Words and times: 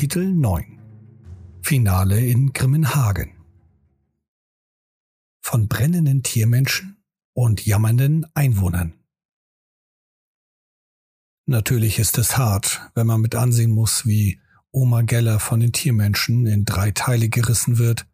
Kapitel 0.00 0.32
9 0.32 1.60
Finale 1.60 2.20
in 2.20 2.54
Grimmenhagen 2.54 3.34
Von 5.42 5.68
brennenden 5.68 6.22
Tiermenschen 6.22 7.04
und 7.34 7.66
jammernden 7.66 8.24
Einwohnern. 8.32 8.94
Natürlich 11.44 11.98
ist 11.98 12.16
es 12.16 12.38
hart, 12.38 12.80
wenn 12.94 13.06
man 13.06 13.20
mit 13.20 13.34
ansehen 13.34 13.72
muss, 13.72 14.06
wie 14.06 14.40
Oma 14.70 15.02
Geller 15.02 15.38
von 15.38 15.60
den 15.60 15.74
Tiermenschen 15.74 16.46
in 16.46 16.64
drei 16.64 16.92
Teile 16.92 17.28
gerissen 17.28 17.76
wird 17.76 18.06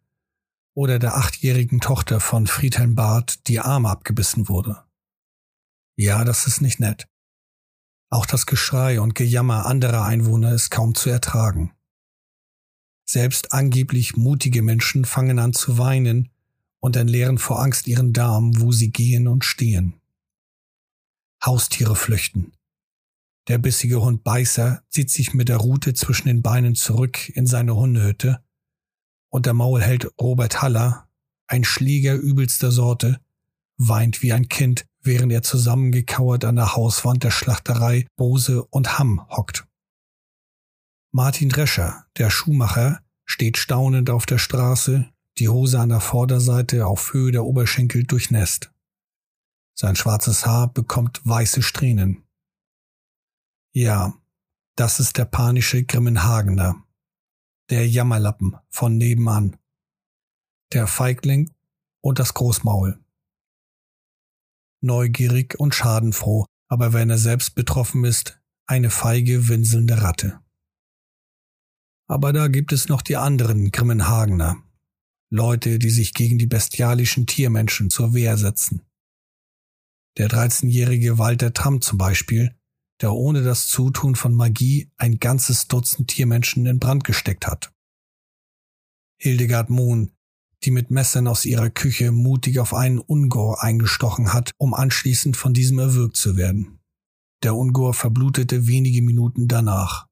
oder 0.75 0.99
der 0.99 1.15
achtjährigen 1.15 1.79
Tochter 1.79 2.19
von 2.19 2.47
Friedhelm 2.47 2.95
Barth 2.95 3.47
die 3.47 3.61
Arme 3.61 3.89
abgebissen 3.89 4.49
wurde. 4.49 4.83
Ja, 5.95 6.25
das 6.25 6.47
ist 6.47 6.59
nicht 6.59 6.81
nett. 6.81 7.07
Auch 8.09 8.25
das 8.25 8.45
Geschrei 8.45 8.99
und 8.99 9.15
Gejammer 9.15 9.65
anderer 9.65 10.03
Einwohner 10.03 10.51
ist 10.51 10.69
kaum 10.69 10.93
zu 10.93 11.09
ertragen. 11.09 11.71
Selbst 13.09 13.53
angeblich 13.53 14.17
mutige 14.17 14.61
Menschen 14.61 15.05
fangen 15.05 15.39
an 15.39 15.53
zu 15.53 15.77
weinen 15.77 16.29
und 16.79 16.95
entleeren 16.95 17.37
vor 17.37 17.61
Angst 17.61 17.87
ihren 17.87 18.13
Darm, 18.13 18.59
wo 18.59 18.71
sie 18.71 18.91
gehen 18.91 19.27
und 19.27 19.45
stehen. 19.45 20.01
Haustiere 21.43 21.95
flüchten. 21.95 22.51
Der 23.47 23.59
bissige 23.59 24.01
Hund 24.01 24.23
Beißer 24.23 24.83
zieht 24.89 25.09
sich 25.09 25.33
mit 25.33 25.47
der 25.47 25.57
Rute 25.57 25.93
zwischen 25.93 26.27
den 26.27 26.41
Beinen 26.41 26.75
zurück 26.75 27.29
in 27.29 27.47
seine 27.47 27.75
Hundehütte 27.75 28.43
und 29.29 29.45
der 29.45 29.53
Maulheld 29.53 30.09
Robert 30.19 30.61
Haller, 30.61 31.07
ein 31.47 31.63
Schläger 31.63 32.15
übelster 32.15 32.71
Sorte, 32.71 33.21
weint 33.77 34.21
wie 34.21 34.33
ein 34.33 34.49
Kind, 34.49 34.85
während 35.01 35.31
er 35.31 35.43
zusammengekauert 35.43 36.43
an 36.43 36.57
der 36.57 36.75
Hauswand 36.75 37.23
der 37.23 37.31
Schlachterei 37.31 38.07
Bose 38.17 38.65
und 38.65 38.99
Hamm 38.99 39.25
hockt. 39.29 39.66
Martin 41.17 41.49
Drescher, 41.49 42.05
der 42.17 42.29
Schuhmacher, 42.29 43.01
steht 43.25 43.57
staunend 43.57 44.11
auf 44.11 44.27
der 44.27 44.37
Straße, 44.37 45.11
die 45.39 45.49
Hose 45.49 45.79
an 45.79 45.89
der 45.89 45.99
Vorderseite 45.99 46.85
auf 46.85 47.11
Höhe 47.11 47.31
der 47.31 47.43
Oberschenkel 47.43 48.03
durchnässt. 48.03 48.71
Sein 49.73 49.95
schwarzes 49.95 50.45
Haar 50.45 50.71
bekommt 50.71 51.19
weiße 51.23 51.63
Strähnen. 51.63 52.23
Ja, 53.73 54.13
das 54.75 54.99
ist 54.99 55.17
der 55.17 55.25
panische 55.25 55.83
Grimmenhagener, 55.83 56.83
der 57.71 57.89
Jammerlappen 57.89 58.55
von 58.69 58.95
nebenan, 58.95 59.57
der 60.71 60.85
Feigling 60.85 61.49
und 61.99 62.19
das 62.19 62.35
Großmaul 62.35 63.03
neugierig 64.81 65.59
und 65.59 65.73
schadenfroh, 65.73 66.45
aber 66.67 66.93
wenn 66.93 67.09
er 67.09 67.17
selbst 67.17 67.55
betroffen 67.55 68.03
ist, 68.03 68.39
eine 68.67 68.91
feige, 68.91 69.47
winselnde 69.47 70.03
Ratte. 70.03 70.41
Aber 72.09 72.31
da 72.31 72.47
gibt 72.47 72.71
es 72.71 72.87
noch 72.87 73.01
die 73.01 73.17
anderen 73.17 73.71
Grimmenhagener, 73.71 74.63
Leute, 75.29 75.77
die 75.77 75.89
sich 75.89 76.13
gegen 76.13 76.37
die 76.37 76.47
bestialischen 76.47 77.27
Tiermenschen 77.27 77.89
zur 77.89 78.13
Wehr 78.13 78.37
setzen. 78.37 78.81
Der 80.17 80.29
13-jährige 80.29 81.17
Walter 81.17 81.53
Tramm 81.53 81.81
zum 81.81 81.97
Beispiel, 81.97 82.55
der 83.01 83.13
ohne 83.13 83.43
das 83.43 83.67
Zutun 83.67 84.15
von 84.15 84.33
Magie 84.33 84.89
ein 84.97 85.19
ganzes 85.19 85.67
Dutzend 85.67 86.09
Tiermenschen 86.09 86.65
in 86.65 86.79
Brand 86.79 87.03
gesteckt 87.03 87.45
hat. 87.45 87.71
Hildegard 89.19 89.69
Mohn, 89.69 90.11
die 90.63 90.71
mit 90.71 90.89
Messern 90.89 91.27
aus 91.27 91.45
ihrer 91.45 91.69
Küche 91.69 92.11
mutig 92.11 92.59
auf 92.59 92.73
einen 92.73 92.99
Ungor 92.99 93.63
eingestochen 93.63 94.33
hat, 94.33 94.51
um 94.57 94.73
anschließend 94.73 95.37
von 95.37 95.53
diesem 95.53 95.77
erwürgt 95.77 96.17
zu 96.17 96.37
werden. 96.37 96.79
Der 97.43 97.55
Ungor 97.55 97.93
verblutete 97.93 98.65
wenige 98.67 99.01
Minuten 99.01 99.47
danach. 99.47 100.06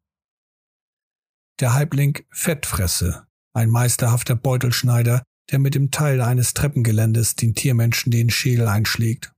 Der 1.62 1.74
Halbling 1.74 2.26
Fettfresse, 2.32 3.28
ein 3.54 3.70
meisterhafter 3.70 4.36
Beutelschneider, 4.36 5.24
der 5.52 5.60
mit 5.60 5.74
dem 5.74 5.90
Teil 5.90 6.22
eines 6.22 6.54
Treppengeländes 6.54 7.36
den 7.36 7.56
Tiermenschen 7.56 8.12
den 8.12 8.30
Schädel 8.30 8.68
einschlägt. 8.68 9.32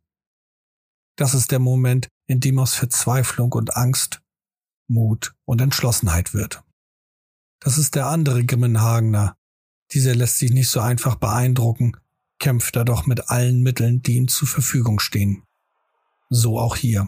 Das 1.16 1.36
ist 1.36 1.52
der 1.52 1.60
Moment, 1.60 2.08
in 2.26 2.40
dem 2.40 2.58
aus 2.58 2.74
Verzweiflung 2.74 3.52
und 3.54 3.78
Angst 3.78 4.22
Mut 4.88 5.36
und 5.46 5.62
Entschlossenheit 5.62 6.34
wird. 6.34 6.64
Das 7.60 7.78
ist 7.78 7.94
der 7.96 8.08
andere 8.08 8.46
Grimmenhagener, 8.46 9.36
dieser 9.92 10.16
lässt 10.16 10.38
sich 10.38 10.52
nicht 10.52 10.70
so 10.70 10.80
einfach 10.80 11.16
beeindrucken, 11.16 11.98
kämpft 12.40 12.76
er 12.76 12.86
doch 12.86 13.06
mit 13.06 13.30
allen 13.30 13.62
Mitteln, 13.62 14.02
die 14.02 14.16
ihm 14.16 14.28
zur 14.28 14.48
Verfügung 14.48 15.00
stehen. 15.00 15.44
So 16.30 16.60
auch 16.60 16.76
hier. 16.76 17.08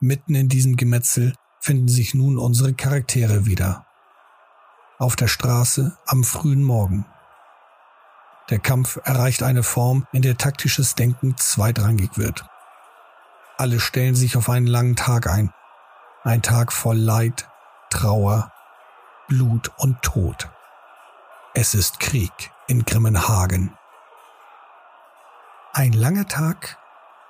Mitten 0.00 0.34
in 0.34 0.48
diesem 0.48 0.76
Gemetzel 0.76 1.34
finden 1.68 1.88
sich 1.88 2.14
nun 2.14 2.38
unsere 2.38 2.72
Charaktere 2.72 3.44
wieder. 3.44 3.84
Auf 4.98 5.16
der 5.16 5.28
Straße 5.28 5.98
am 6.06 6.24
frühen 6.24 6.64
Morgen. 6.64 7.04
Der 8.48 8.58
Kampf 8.58 8.98
erreicht 9.04 9.42
eine 9.42 9.62
Form, 9.62 10.06
in 10.12 10.22
der 10.22 10.38
taktisches 10.38 10.94
Denken 10.94 11.36
zweitrangig 11.36 12.16
wird. 12.16 12.46
Alle 13.58 13.80
stellen 13.80 14.14
sich 14.14 14.38
auf 14.38 14.48
einen 14.48 14.66
langen 14.66 14.96
Tag 14.96 15.26
ein. 15.26 15.52
Ein 16.24 16.40
Tag 16.40 16.72
voll 16.72 16.96
Leid, 16.96 17.50
Trauer, 17.90 18.50
Blut 19.28 19.70
und 19.76 20.00
Tod. 20.00 20.48
Es 21.52 21.74
ist 21.74 22.00
Krieg 22.00 22.32
in 22.66 22.86
Grimmenhagen. 22.86 23.76
Ein 25.74 25.92
langer 25.92 26.26
Tag 26.28 26.78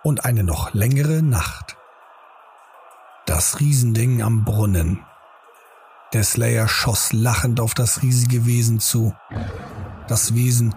und 0.04 0.24
eine 0.24 0.44
noch 0.44 0.74
längere 0.74 1.24
Nacht. 1.24 1.77
Das 3.28 3.60
Riesending 3.60 4.22
am 4.22 4.42
Brunnen. 4.42 5.04
Der 6.14 6.24
Slayer 6.24 6.66
schoss 6.66 7.12
lachend 7.12 7.60
auf 7.60 7.74
das 7.74 8.00
riesige 8.00 8.46
Wesen 8.46 8.80
zu. 8.80 9.14
Das 10.06 10.34
Wesen, 10.34 10.74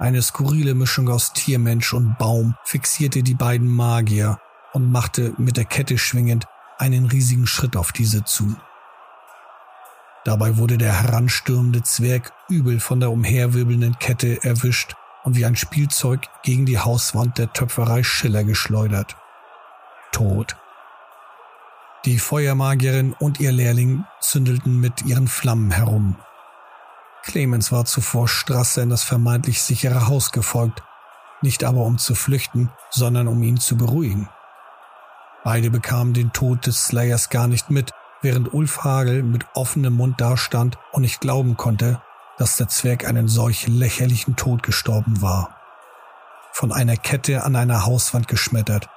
eine 0.00 0.20
skurrile 0.20 0.74
Mischung 0.74 1.08
aus 1.08 1.32
Tiermensch 1.32 1.94
und 1.94 2.18
Baum, 2.18 2.56
fixierte 2.64 3.22
die 3.22 3.36
beiden 3.36 3.68
Magier 3.68 4.40
und 4.72 4.90
machte 4.90 5.32
mit 5.38 5.56
der 5.56 5.64
Kette 5.64 5.96
schwingend 5.96 6.48
einen 6.76 7.06
riesigen 7.06 7.46
Schritt 7.46 7.76
auf 7.76 7.92
diese 7.92 8.24
zu. 8.24 8.56
Dabei 10.24 10.56
wurde 10.56 10.78
der 10.78 11.04
heranstürmende 11.04 11.84
Zwerg 11.84 12.32
übel 12.48 12.80
von 12.80 12.98
der 12.98 13.12
umherwirbelnden 13.12 13.96
Kette 14.00 14.42
erwischt 14.42 14.96
und 15.22 15.36
wie 15.36 15.46
ein 15.46 15.54
Spielzeug 15.54 16.26
gegen 16.42 16.66
die 16.66 16.80
Hauswand 16.80 17.38
der 17.38 17.52
Töpferei 17.52 18.02
Schiller 18.02 18.42
geschleudert. 18.42 19.14
Tot. 20.10 20.56
Die 22.04 22.18
Feuermagierin 22.18 23.14
und 23.20 23.38
ihr 23.38 23.52
Lehrling 23.52 24.04
zündelten 24.20 24.80
mit 24.80 25.02
ihren 25.06 25.28
Flammen 25.28 25.70
herum. 25.70 26.16
Clemens 27.22 27.70
war 27.70 27.84
zuvor 27.84 28.26
Strasse 28.26 28.80
in 28.80 28.90
das 28.90 29.04
vermeintlich 29.04 29.62
sichere 29.62 30.08
Haus 30.08 30.32
gefolgt, 30.32 30.82
nicht 31.42 31.62
aber 31.62 31.82
um 31.82 31.98
zu 31.98 32.16
flüchten, 32.16 32.70
sondern 32.90 33.28
um 33.28 33.40
ihn 33.44 33.58
zu 33.58 33.76
beruhigen. 33.76 34.28
Beide 35.44 35.70
bekamen 35.70 36.12
den 36.12 36.32
Tod 36.32 36.66
des 36.66 36.86
Slayers 36.86 37.30
gar 37.30 37.46
nicht 37.46 37.70
mit 37.70 37.92
während 38.20 38.52
Ulf 38.52 38.82
Hagel 38.82 39.22
mit 39.22 39.46
offenem 39.54 39.94
Mund 39.94 40.20
dastand 40.20 40.78
und 40.90 41.02
nicht 41.02 41.20
glauben 41.20 41.56
konnte, 41.56 42.02
dass 42.36 42.56
der 42.56 42.66
Zwerg 42.66 43.06
einen 43.06 43.28
solch 43.28 43.68
lächerlichen 43.68 44.34
Tod 44.34 44.64
gestorben 44.64 45.22
war. 45.22 45.56
Von 46.52 46.72
einer 46.72 46.96
Kette 46.96 47.44
an 47.44 47.54
einer 47.54 47.86
Hauswand 47.86 48.26
geschmettert. 48.26 48.88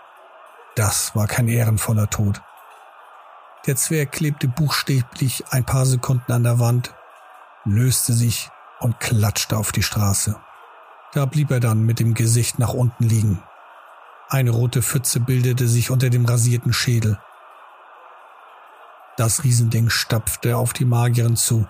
Das 0.75 1.15
war 1.15 1.27
kein 1.27 1.47
ehrenvoller 1.47 2.09
Tod. 2.09 2.41
Der 3.65 3.75
Zwerg 3.75 4.11
klebte 4.11 4.47
buchstäblich 4.47 5.43
ein 5.49 5.65
paar 5.65 5.87
Sekunden 5.87 6.31
an 6.31 6.43
der 6.43 6.59
Wand, 6.59 6.93
löste 7.63 8.13
sich 8.13 8.49
und 8.79 8.99
klatschte 8.99 9.57
auf 9.57 9.71
die 9.71 9.81
Straße. 9.81 10.35
Da 11.13 11.25
blieb 11.25 11.49
er 11.49 11.59
dann 11.59 11.83
mit 11.83 11.99
dem 11.99 12.13
Gesicht 12.13 12.59
nach 12.59 12.73
unten 12.73 13.05
liegen. 13.05 13.41
Eine 14.29 14.51
rote 14.51 14.81
Pfütze 14.81 15.19
bildete 15.19 15.67
sich 15.67 15.89
unter 15.89 16.09
dem 16.09 16.25
rasierten 16.25 16.73
Schädel. 16.73 17.19
Das 19.17 19.43
Riesending 19.43 19.89
stapfte 19.89 20.57
auf 20.57 20.73
die 20.73 20.85
Magierin 20.85 21.37
zu, 21.37 21.67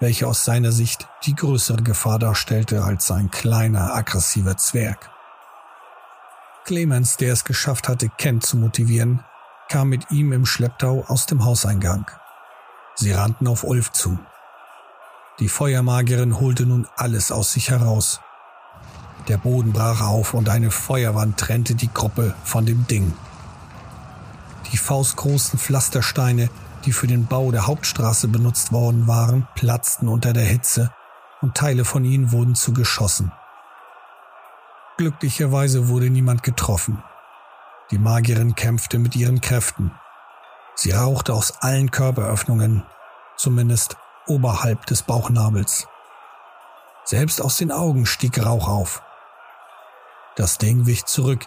welche 0.00 0.26
aus 0.26 0.44
seiner 0.44 0.72
Sicht 0.72 1.08
die 1.24 1.34
größere 1.34 1.82
Gefahr 1.82 2.18
darstellte 2.18 2.82
als 2.82 3.06
sein 3.06 3.30
kleiner, 3.30 3.94
aggressiver 3.94 4.56
Zwerg. 4.56 5.10
Clemens, 6.64 7.16
der 7.16 7.32
es 7.32 7.44
geschafft 7.44 7.88
hatte, 7.88 8.08
Ken 8.08 8.40
zu 8.40 8.56
motivieren, 8.56 9.22
kam 9.68 9.88
mit 9.88 10.10
ihm 10.10 10.32
im 10.32 10.46
Schlepptau 10.46 11.04
aus 11.06 11.26
dem 11.26 11.44
Hauseingang. 11.44 12.10
Sie 12.94 13.12
rannten 13.12 13.46
auf 13.46 13.64
Ulf 13.64 13.92
zu. 13.92 14.18
Die 15.38 15.48
Feuermagierin 15.48 16.40
holte 16.40 16.64
nun 16.64 16.88
alles 16.96 17.30
aus 17.30 17.52
sich 17.52 17.70
heraus. 17.70 18.20
Der 19.28 19.36
Boden 19.36 19.72
brach 19.72 20.00
auf 20.00 20.34
und 20.34 20.48
eine 20.48 20.70
Feuerwand 20.70 21.38
trennte 21.38 21.74
die 21.74 21.92
Gruppe 21.92 22.34
von 22.44 22.64
dem 22.64 22.86
Ding. 22.86 23.12
Die 24.72 24.78
faustgroßen 24.78 25.58
Pflastersteine 25.58 26.48
die 26.86 26.92
für 26.92 27.08
den 27.08 27.26
Bau 27.26 27.50
der 27.50 27.66
Hauptstraße 27.66 28.28
benutzt 28.28 28.72
worden 28.72 29.08
waren, 29.08 29.46
platzten 29.56 30.08
unter 30.08 30.32
der 30.32 30.44
Hitze 30.44 30.92
und 31.42 31.56
Teile 31.56 31.84
von 31.84 32.04
ihnen 32.04 32.32
wurden 32.32 32.54
zu 32.54 32.72
Geschossen. 32.72 33.32
Glücklicherweise 34.96 35.88
wurde 35.88 36.08
niemand 36.08 36.42
getroffen. 36.42 37.02
Die 37.90 37.98
Magierin 37.98 38.54
kämpfte 38.54 38.98
mit 38.98 39.14
ihren 39.14 39.40
Kräften. 39.40 39.92
Sie 40.74 40.90
rauchte 40.90 41.32
aus 41.34 41.62
allen 41.62 41.90
Körperöffnungen. 41.90 42.84
zumindest 43.36 43.96
oberhalb 44.26 44.86
des 44.86 45.02
Bauchnabels. 45.02 45.86
Selbst 47.04 47.40
aus 47.40 47.58
den 47.58 47.70
Augen 47.70 48.06
stieg 48.06 48.44
Rauch 48.44 48.66
auf. 48.66 49.02
Das 50.36 50.58
Ding 50.58 50.86
wich 50.86 51.04
zurück, 51.04 51.46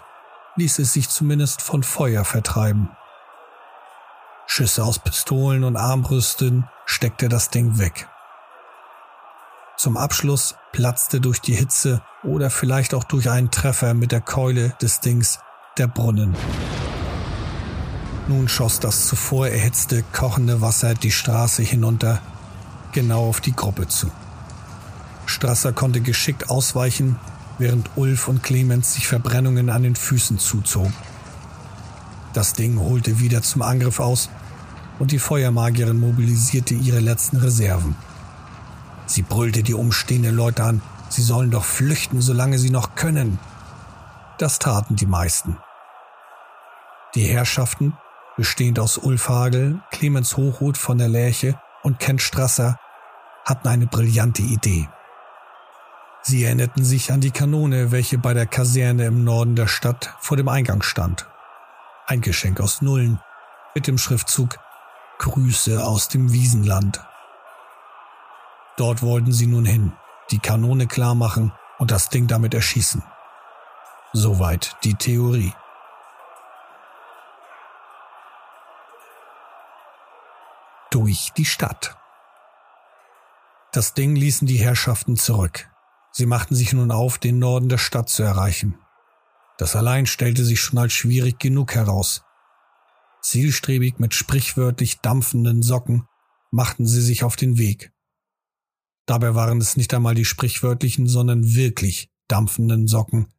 ließ 0.56 0.78
es 0.78 0.92
sich 0.92 1.08
zumindest 1.08 1.62
von 1.62 1.82
Feuer 1.82 2.24
vertreiben. 2.24 2.90
Schüsse 4.46 4.84
aus 4.84 4.98
Pistolen 4.98 5.64
und 5.64 5.76
Armbrüsten 5.76 6.68
steckte 6.86 7.28
das 7.28 7.50
Ding 7.50 7.78
weg. 7.78 8.08
Zum 9.76 9.96
Abschluss 9.96 10.56
platzte 10.72 11.20
durch 11.20 11.40
die 11.40 11.54
Hitze 11.54 12.02
oder 12.22 12.50
vielleicht 12.50 12.94
auch 12.94 13.04
durch 13.04 13.30
einen 13.30 13.50
Treffer 13.50 13.94
mit 13.94 14.12
der 14.12 14.20
Keule 14.20 14.70
des 14.80 15.00
Dings 15.00 15.40
der 15.80 15.88
Brunnen. 15.88 16.36
Nun 18.28 18.48
schoss 18.48 18.80
das 18.80 19.06
zuvor 19.06 19.48
erhitzte, 19.48 20.04
kochende 20.12 20.60
Wasser 20.60 20.92
die 20.92 21.10
Straße 21.10 21.62
hinunter, 21.62 22.20
genau 22.92 23.26
auf 23.26 23.40
die 23.40 23.56
Gruppe 23.56 23.88
zu. 23.88 24.10
Strasser 25.24 25.72
konnte 25.72 26.02
geschickt 26.02 26.50
ausweichen, 26.50 27.16
während 27.58 27.88
Ulf 27.96 28.28
und 28.28 28.42
Clemens 28.42 28.92
sich 28.92 29.06
Verbrennungen 29.06 29.70
an 29.70 29.82
den 29.82 29.96
Füßen 29.96 30.38
zuzogen. 30.38 30.92
Das 32.34 32.52
Ding 32.52 32.78
holte 32.78 33.18
wieder 33.18 33.40
zum 33.40 33.62
Angriff 33.62 34.00
aus 34.00 34.28
und 34.98 35.12
die 35.12 35.18
Feuermagierin 35.18 35.98
mobilisierte 35.98 36.74
ihre 36.74 37.00
letzten 37.00 37.38
Reserven. 37.38 37.96
Sie 39.06 39.22
brüllte 39.22 39.62
die 39.62 39.74
umstehenden 39.74 40.36
Leute 40.36 40.62
an, 40.62 40.82
sie 41.08 41.22
sollen 41.22 41.50
doch 41.50 41.64
flüchten, 41.64 42.20
solange 42.20 42.58
sie 42.58 42.70
noch 42.70 42.96
können. 42.96 43.38
Das 44.36 44.58
taten 44.58 44.96
die 44.96 45.06
meisten. 45.06 45.56
Die 47.14 47.24
Herrschaften, 47.24 47.96
bestehend 48.36 48.78
aus 48.78 48.98
Ulf 48.98 49.28
Hagel, 49.28 49.80
Clemens 49.90 50.36
Hochhuth 50.36 50.76
von 50.76 50.98
der 50.98 51.08
Lerche 51.08 51.60
und 51.82 51.98
Kent 51.98 52.22
Strasser, 52.22 52.78
hatten 53.44 53.66
eine 53.66 53.86
brillante 53.86 54.42
Idee. 54.42 54.88
Sie 56.22 56.44
erinnerten 56.44 56.84
sich 56.84 57.12
an 57.12 57.20
die 57.20 57.30
Kanone, 57.30 57.90
welche 57.90 58.18
bei 58.18 58.34
der 58.34 58.46
Kaserne 58.46 59.06
im 59.06 59.24
Norden 59.24 59.56
der 59.56 59.66
Stadt 59.66 60.14
vor 60.20 60.36
dem 60.36 60.48
Eingang 60.48 60.82
stand. 60.82 61.26
Ein 62.06 62.20
Geschenk 62.20 62.60
aus 62.60 62.82
Nullen 62.82 63.20
mit 63.74 63.86
dem 63.86 63.98
Schriftzug 63.98 64.58
Grüße 65.18 65.84
aus 65.84 66.08
dem 66.08 66.32
Wiesenland. 66.32 67.02
Dort 68.76 69.02
wollten 69.02 69.32
sie 69.32 69.46
nun 69.46 69.64
hin, 69.64 69.92
die 70.30 70.38
Kanone 70.38 70.86
klar 70.86 71.14
machen 71.14 71.52
und 71.78 71.90
das 71.90 72.08
Ding 72.08 72.26
damit 72.26 72.54
erschießen. 72.54 73.02
Soweit 74.12 74.76
die 74.84 74.94
Theorie. 74.94 75.52
Durch 80.90 81.30
die 81.36 81.44
Stadt. 81.44 81.96
Das 83.72 83.94
Ding 83.94 84.16
ließen 84.16 84.48
die 84.48 84.58
Herrschaften 84.58 85.16
zurück. 85.16 85.70
Sie 86.10 86.26
machten 86.26 86.56
sich 86.56 86.72
nun 86.72 86.90
auf, 86.90 87.18
den 87.18 87.38
Norden 87.38 87.68
der 87.68 87.78
Stadt 87.78 88.08
zu 88.08 88.24
erreichen. 88.24 88.76
Das 89.56 89.76
allein 89.76 90.06
stellte 90.06 90.44
sich 90.44 90.60
schon 90.60 90.80
als 90.80 90.92
schwierig 90.92 91.38
genug 91.38 91.76
heraus. 91.76 92.24
Zielstrebig 93.22 94.00
mit 94.00 94.14
sprichwörtlich 94.14 94.98
dampfenden 94.98 95.62
Socken 95.62 96.08
machten 96.50 96.86
sie 96.86 97.02
sich 97.02 97.22
auf 97.22 97.36
den 97.36 97.56
Weg. 97.56 97.92
Dabei 99.06 99.36
waren 99.36 99.60
es 99.60 99.76
nicht 99.76 99.94
einmal 99.94 100.16
die 100.16 100.24
sprichwörtlichen, 100.24 101.06
sondern 101.06 101.54
wirklich 101.54 102.10
dampfenden 102.26 102.88
Socken, 102.88 103.32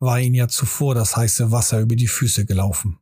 war 0.00 0.18
ihnen 0.18 0.34
ja 0.34 0.48
zuvor 0.48 0.96
das 0.96 1.16
heiße 1.16 1.52
Wasser 1.52 1.78
über 1.80 1.94
die 1.94 2.08
Füße 2.08 2.44
gelaufen. 2.44 2.98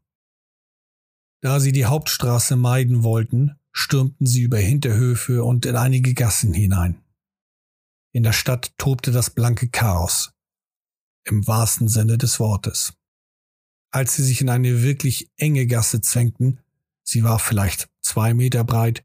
Da 1.40 1.60
sie 1.60 1.72
die 1.72 1.87
Hauptstraße 1.87 2.56
meiden 2.56 3.02
wollten, 3.02 3.58
stürmten 3.76 4.26
sie 4.26 4.43
über 4.43 4.58
Hinterhöfe 4.58 5.44
und 5.44 5.67
in 5.67 5.76
einige 5.76 6.14
Gassen 6.14 6.55
hinein. 6.55 7.02
In 8.12 8.23
der 8.23 8.32
Stadt 8.32 8.73
tobte 8.78 9.12
das 9.12 9.31
blanke 9.31 9.69
Chaos, 9.69 10.32
im 11.25 11.46
wahrsten 11.46 11.88
Sinne 11.88 12.17
des 12.17 12.40
Wortes 12.40 12.94
als 13.96 14.14
sie 14.14 14.25
sich 14.25 14.43
in 14.43 14.50
eine 14.50 14.82
wirklich 14.82 15.31
enge 15.38 15.67
Gasse 15.67 16.02
zwängten, 16.02 16.61
sie 17.02 17.25
war 17.25 17.38
vielleicht 17.38 17.88
zwei 18.02 18.34
Meter 18.34 18.62
breit, 18.62 19.02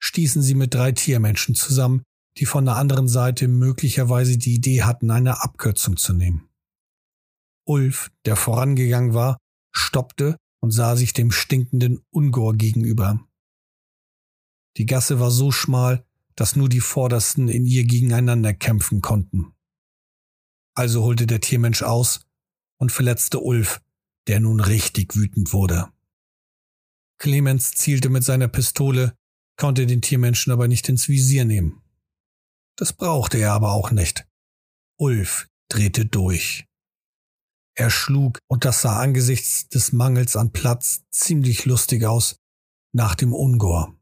stießen 0.00 0.42
sie 0.42 0.54
mit 0.54 0.74
drei 0.74 0.90
Tiermenschen 0.90 1.54
zusammen, 1.54 2.02
die 2.36 2.44
von 2.44 2.64
der 2.64 2.74
anderen 2.74 3.06
Seite 3.06 3.46
möglicherweise 3.46 4.36
die 4.36 4.54
Idee 4.54 4.82
hatten, 4.82 5.12
eine 5.12 5.42
Abkürzung 5.42 5.96
zu 5.96 6.14
nehmen. 6.14 6.48
Ulf, 7.64 8.10
der 8.24 8.34
vorangegangen 8.34 9.14
war, 9.14 9.38
stoppte 9.72 10.36
und 10.60 10.72
sah 10.72 10.96
sich 10.96 11.12
dem 11.12 11.30
stinkenden 11.30 12.00
Ungor 12.10 12.56
gegenüber. 12.56 13.20
Die 14.78 14.86
Gasse 14.86 15.18
war 15.18 15.32
so 15.32 15.50
schmal, 15.50 16.06
dass 16.36 16.54
nur 16.54 16.68
die 16.68 16.80
Vordersten 16.80 17.48
in 17.48 17.66
ihr 17.66 17.84
gegeneinander 17.84 18.54
kämpfen 18.54 19.02
konnten. 19.02 19.52
Also 20.74 21.02
holte 21.02 21.26
der 21.26 21.40
Tiermensch 21.40 21.82
aus 21.82 22.20
und 22.78 22.92
verletzte 22.92 23.40
Ulf, 23.40 23.80
der 24.28 24.38
nun 24.38 24.60
richtig 24.60 25.16
wütend 25.16 25.52
wurde. 25.52 25.88
Clemens 27.18 27.72
zielte 27.72 28.08
mit 28.08 28.22
seiner 28.22 28.46
Pistole, 28.46 29.16
konnte 29.56 29.84
den 29.86 30.00
Tiermenschen 30.00 30.52
aber 30.52 30.68
nicht 30.68 30.88
ins 30.88 31.08
Visier 31.08 31.44
nehmen. 31.44 31.82
Das 32.76 32.92
brauchte 32.92 33.38
er 33.38 33.54
aber 33.54 33.72
auch 33.72 33.90
nicht. 33.90 34.28
Ulf 34.96 35.48
drehte 35.68 36.06
durch. 36.06 36.66
Er 37.74 37.90
schlug, 37.90 38.38
und 38.46 38.64
das 38.64 38.82
sah 38.82 39.00
angesichts 39.00 39.68
des 39.68 39.92
Mangels 39.92 40.36
an 40.36 40.52
Platz 40.52 41.02
ziemlich 41.10 41.64
lustig 41.64 42.04
aus, 42.04 42.36
nach 42.92 43.16
dem 43.16 43.32
Ungor. 43.32 43.97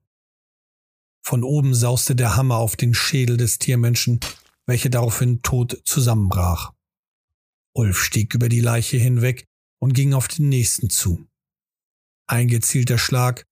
Von 1.29 1.43
oben 1.43 1.75
sauste 1.75 2.15
der 2.15 2.37
Hammer 2.37 2.59
auf 2.59 2.77
den 2.77 2.95
Schädel 2.95 3.37
des 3.37 3.59
Tiermenschen, 3.59 4.21
welcher 4.65 4.91
daraufhin 4.91 5.43
tot 5.43 5.83
zusammenbrach. 5.85 6.73
Ulf 7.75 7.99
stieg 7.99 8.33
über 8.35 8.49
die 8.49 8.61
Leiche 8.61 8.97
hinweg 8.97 9.45
und 9.81 9.93
ging 9.93 10.15
auf 10.15 10.29
den 10.29 10.49
nächsten 10.49 10.89
zu. 10.89 11.27
Ein 12.29 12.47
gezielter 12.47 12.97
Schlag 12.97 13.45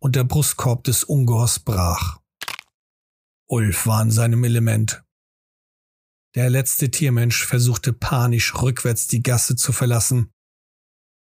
und 0.00 0.16
der 0.16 0.24
Brustkorb 0.24 0.82
des 0.82 1.04
Ungors 1.04 1.60
brach. 1.60 2.20
Ulf 3.46 3.86
war 3.86 4.02
in 4.02 4.10
seinem 4.10 4.42
Element. 4.42 5.04
Der 6.34 6.50
letzte 6.50 6.90
Tiermensch 6.90 7.46
versuchte 7.46 7.92
panisch 7.92 8.60
rückwärts 8.60 9.06
die 9.06 9.22
Gasse 9.22 9.54
zu 9.54 9.70
verlassen, 9.70 10.32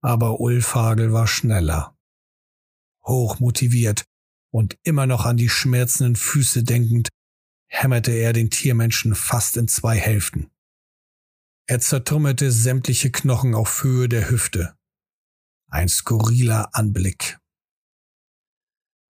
aber 0.01 0.41
Ulf 0.41 0.75
Hagel 0.75 1.13
war 1.13 1.25
schneller. 1.25 1.97
Hochmotiviert 3.05 4.03
und 4.51 4.77
immer 4.83 5.05
noch 5.05 5.25
an 5.25 5.37
die 5.37 5.49
schmerzenden 5.49 6.15
Füße 6.15 6.63
denkend, 6.63 7.09
hämmerte 7.67 8.11
er 8.11 8.33
den 8.33 8.49
Tiermenschen 8.49 9.15
fast 9.15 9.57
in 9.57 9.67
zwei 9.67 9.97
Hälften. 9.97 10.49
Er 11.67 11.79
zertrümmerte 11.79 12.51
sämtliche 12.51 13.11
Knochen 13.11 13.53
auf 13.53 13.83
Höhe 13.83 14.09
der 14.09 14.29
Hüfte. 14.29 14.75
Ein 15.67 15.87
skurriler 15.87 16.73
Anblick. 16.73 17.37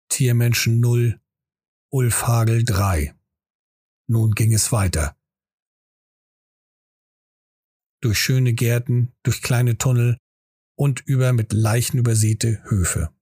Tiermenschen 0.09 0.81
0, 0.81 1.21
Ulf 1.93 2.23
Hagel 2.25 2.65
3. 2.65 3.15
Nun 4.09 4.33
ging 4.33 4.53
es 4.53 4.73
weiter. 4.73 5.17
Durch 8.03 8.19
schöne 8.19 8.53
Gärten, 8.53 9.13
durch 9.23 9.43
kleine 9.43 9.79
Tunnel 9.79 10.19
und 10.77 11.01
über 11.07 11.33
mit 11.33 11.53
Leichen 11.53 11.99
übersäte 11.99 12.65
Höfe. 12.65 13.15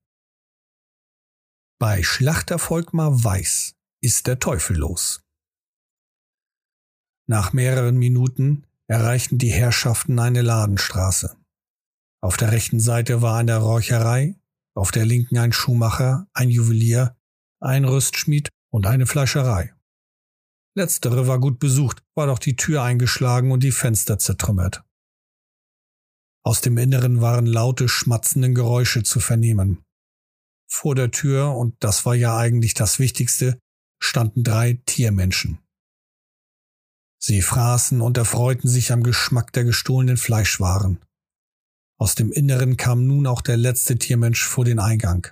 Bei 1.81 2.03
Schlachter 2.03 2.59
Volkmar 2.59 3.23
Weiß 3.23 3.73
ist 4.03 4.27
der 4.27 4.37
Teufel 4.39 4.75
los. 4.75 5.23
Nach 7.25 7.53
mehreren 7.53 7.95
Minuten 7.95 8.65
erreichten 8.87 9.37
die 9.37 9.53
Herrschaften 9.53 10.19
eine 10.19 10.41
Ladenstraße. 10.41 11.37
Auf 12.21 12.35
der 12.35 12.51
rechten 12.51 12.81
Seite 12.81 13.21
war 13.21 13.37
eine 13.37 13.55
Räucherei, 13.55 14.37
auf 14.75 14.91
der 14.91 15.05
linken 15.05 15.37
ein 15.37 15.53
Schuhmacher, 15.53 16.27
ein 16.33 16.49
Juwelier, 16.49 17.15
ein 17.61 17.85
Rüstschmied 17.85 18.49
und 18.73 18.85
eine 18.85 19.07
Fleischerei. 19.07 19.73
Letztere 20.75 21.27
war 21.27 21.39
gut 21.39 21.59
besucht, 21.59 22.03
war 22.13 22.27
doch 22.27 22.39
die 22.39 22.57
Tür 22.57 22.83
eingeschlagen 22.83 23.53
und 23.53 23.63
die 23.63 23.71
Fenster 23.71 24.19
zertrümmert. 24.19 24.83
Aus 26.43 26.59
dem 26.59 26.77
Inneren 26.77 27.21
waren 27.21 27.45
laute, 27.45 27.87
schmatzende 27.87 28.51
Geräusche 28.51 29.03
zu 29.03 29.21
vernehmen. 29.21 29.85
Vor 30.71 30.95
der 30.95 31.11
Tür, 31.11 31.55
und 31.55 31.75
das 31.83 32.05
war 32.05 32.15
ja 32.15 32.37
eigentlich 32.37 32.73
das 32.73 32.99
Wichtigste, 32.99 33.59
standen 34.01 34.43
drei 34.43 34.81
Tiermenschen. 34.85 35.59
Sie 37.21 37.41
fraßen 37.41 37.99
und 38.01 38.17
erfreuten 38.17 38.69
sich 38.69 38.91
am 38.91 39.03
Geschmack 39.03 39.51
der 39.51 39.65
gestohlenen 39.65 40.17
Fleischwaren. 40.17 41.03
Aus 41.99 42.15
dem 42.15 42.31
Inneren 42.31 42.77
kam 42.77 43.07
nun 43.07 43.27
auch 43.27 43.41
der 43.41 43.57
letzte 43.57 43.97
Tiermensch 43.97 44.45
vor 44.45 44.63
den 44.63 44.79
Eingang. 44.79 45.27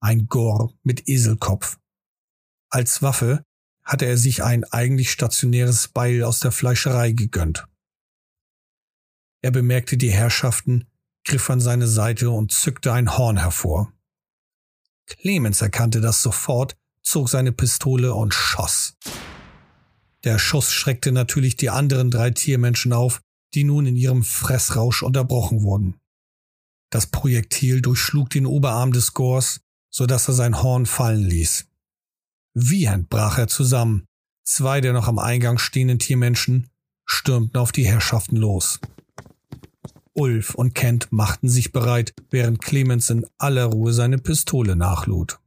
Ein 0.00 0.26
Gor 0.26 0.74
mit 0.82 1.08
Eselkopf. 1.08 1.78
Als 2.70 3.02
Waffe 3.02 3.44
hatte 3.84 4.06
er 4.06 4.16
sich 4.16 4.42
ein 4.42 4.64
eigentlich 4.64 5.12
stationäres 5.12 5.88
Beil 5.88 6.24
aus 6.24 6.40
der 6.40 6.50
Fleischerei 6.50 7.12
gegönnt. 7.12 7.68
Er 9.42 9.52
bemerkte 9.52 9.96
die 9.96 10.10
Herrschaften, 10.10 10.88
griff 11.24 11.48
an 11.50 11.60
seine 11.60 11.86
Seite 11.86 12.30
und 12.30 12.50
zückte 12.50 12.92
ein 12.92 13.16
Horn 13.16 13.36
hervor. 13.36 13.92
Clemens 15.06 15.62
erkannte 15.62 16.00
das 16.00 16.22
sofort, 16.22 16.76
zog 17.02 17.28
seine 17.28 17.52
Pistole 17.52 18.14
und 18.14 18.34
schoss. 18.34 18.96
Der 20.24 20.38
Schuss 20.38 20.72
schreckte 20.72 21.12
natürlich 21.12 21.56
die 21.56 21.70
anderen 21.70 22.10
drei 22.10 22.30
Tiermenschen 22.30 22.92
auf, 22.92 23.20
die 23.54 23.64
nun 23.64 23.86
in 23.86 23.96
ihrem 23.96 24.24
Fressrausch 24.24 25.02
unterbrochen 25.02 25.62
wurden. 25.62 26.00
Das 26.90 27.06
Projektil 27.06 27.80
durchschlug 27.80 28.30
den 28.30 28.46
Oberarm 28.46 28.92
des 28.92 29.14
Gors, 29.14 29.60
so 29.90 30.06
dass 30.06 30.28
er 30.28 30.34
sein 30.34 30.62
Horn 30.62 30.86
fallen 30.86 31.24
ließ. 31.24 31.66
Wiehend 32.54 33.08
brach 33.08 33.38
er 33.38 33.48
zusammen. 33.48 34.06
Zwei 34.44 34.80
der 34.80 34.92
noch 34.92 35.08
am 35.08 35.18
Eingang 35.18 35.58
stehenden 35.58 35.98
Tiermenschen 35.98 36.70
stürmten 37.04 37.60
auf 37.60 37.72
die 37.72 37.86
Herrschaften 37.86 38.36
los. 38.36 38.80
Ulf 40.16 40.54
und 40.54 40.74
Kent 40.74 41.08
machten 41.10 41.48
sich 41.48 41.72
bereit, 41.72 42.14
während 42.30 42.62
Clemens 42.62 43.10
in 43.10 43.26
aller 43.38 43.66
Ruhe 43.66 43.92
seine 43.92 44.18
Pistole 44.18 44.74
nachlud. 44.74 45.38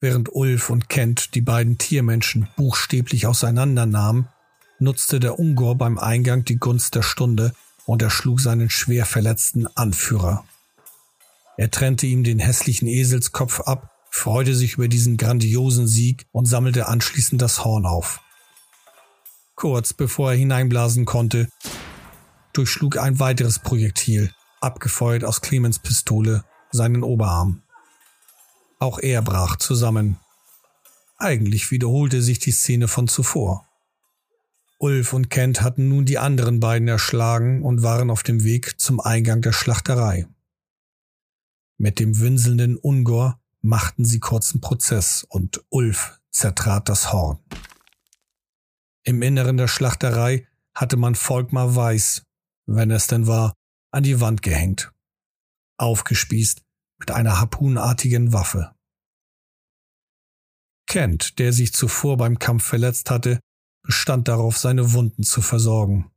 Während 0.00 0.34
Ulf 0.34 0.70
und 0.70 0.88
Kent 0.88 1.34
die 1.34 1.40
beiden 1.40 1.78
Tiermenschen 1.78 2.48
buchstäblich 2.56 3.26
auseinandernahmen, 3.26 4.28
nutzte 4.78 5.20
der 5.20 5.38
Ungor 5.38 5.78
beim 5.78 5.98
Eingang 5.98 6.44
die 6.44 6.56
Gunst 6.56 6.94
der 6.94 7.02
Stunde 7.02 7.54
und 7.86 8.02
erschlug 8.02 8.40
seinen 8.40 8.70
schwer 8.70 9.06
verletzten 9.06 9.66
Anführer. 9.68 10.44
Er 11.56 11.70
trennte 11.70 12.06
ihm 12.06 12.24
den 12.24 12.40
hässlichen 12.40 12.88
Eselskopf 12.88 13.60
ab, 13.60 13.90
freute 14.10 14.54
sich 14.54 14.74
über 14.74 14.88
diesen 14.88 15.16
grandiosen 15.16 15.86
Sieg 15.86 16.26
und 16.32 16.46
sammelte 16.46 16.88
anschließend 16.88 17.40
das 17.40 17.64
Horn 17.64 17.86
auf. 17.86 18.20
Kurz 19.54 19.92
bevor 19.92 20.32
er 20.32 20.36
hineinblasen 20.36 21.04
konnte, 21.04 21.48
durchschlug 22.56 22.96
ein 22.96 23.20
weiteres 23.20 23.58
Projektil, 23.58 24.32
abgefeuert 24.60 25.24
aus 25.24 25.40
Clemens 25.40 25.78
Pistole, 25.78 26.44
seinen 26.70 27.02
Oberarm. 27.02 27.62
Auch 28.78 28.98
er 28.98 29.22
brach 29.22 29.56
zusammen. 29.56 30.18
Eigentlich 31.18 31.70
wiederholte 31.70 32.22
sich 32.22 32.38
die 32.38 32.52
Szene 32.52 32.88
von 32.88 33.08
zuvor. 33.08 33.66
Ulf 34.78 35.12
und 35.12 35.30
Kent 35.30 35.62
hatten 35.62 35.88
nun 35.88 36.04
die 36.04 36.18
anderen 36.18 36.60
beiden 36.60 36.88
erschlagen 36.88 37.62
und 37.62 37.82
waren 37.82 38.10
auf 38.10 38.22
dem 38.22 38.42
Weg 38.44 38.80
zum 38.80 39.00
Eingang 39.00 39.40
der 39.40 39.52
Schlachterei. 39.52 40.26
Mit 41.78 41.98
dem 42.00 42.18
winselnden 42.18 42.76
Ungor 42.76 43.40
machten 43.62 44.04
sie 44.04 44.20
kurzen 44.20 44.60
Prozess 44.60 45.24
und 45.28 45.64
Ulf 45.70 46.20
zertrat 46.30 46.88
das 46.88 47.12
Horn. 47.12 47.38
Im 49.04 49.22
Inneren 49.22 49.56
der 49.56 49.68
Schlachterei 49.68 50.46
hatte 50.74 50.96
man 50.96 51.14
Volkmar 51.14 51.74
Weiß, 51.76 52.24
wenn 52.66 52.90
es 52.90 53.06
denn 53.06 53.26
war, 53.26 53.54
an 53.90 54.02
die 54.02 54.20
Wand 54.20 54.42
gehängt, 54.42 54.92
aufgespießt 55.78 56.62
mit 56.98 57.10
einer 57.10 57.40
harpunartigen 57.40 58.32
Waffe. 58.32 58.74
Kent, 60.86 61.38
der 61.38 61.52
sich 61.52 61.72
zuvor 61.72 62.16
beim 62.16 62.38
Kampf 62.38 62.64
verletzt 62.64 63.10
hatte, 63.10 63.40
bestand 63.82 64.28
darauf, 64.28 64.58
seine 64.58 64.92
Wunden 64.92 65.22
zu 65.22 65.42
versorgen. 65.42 66.10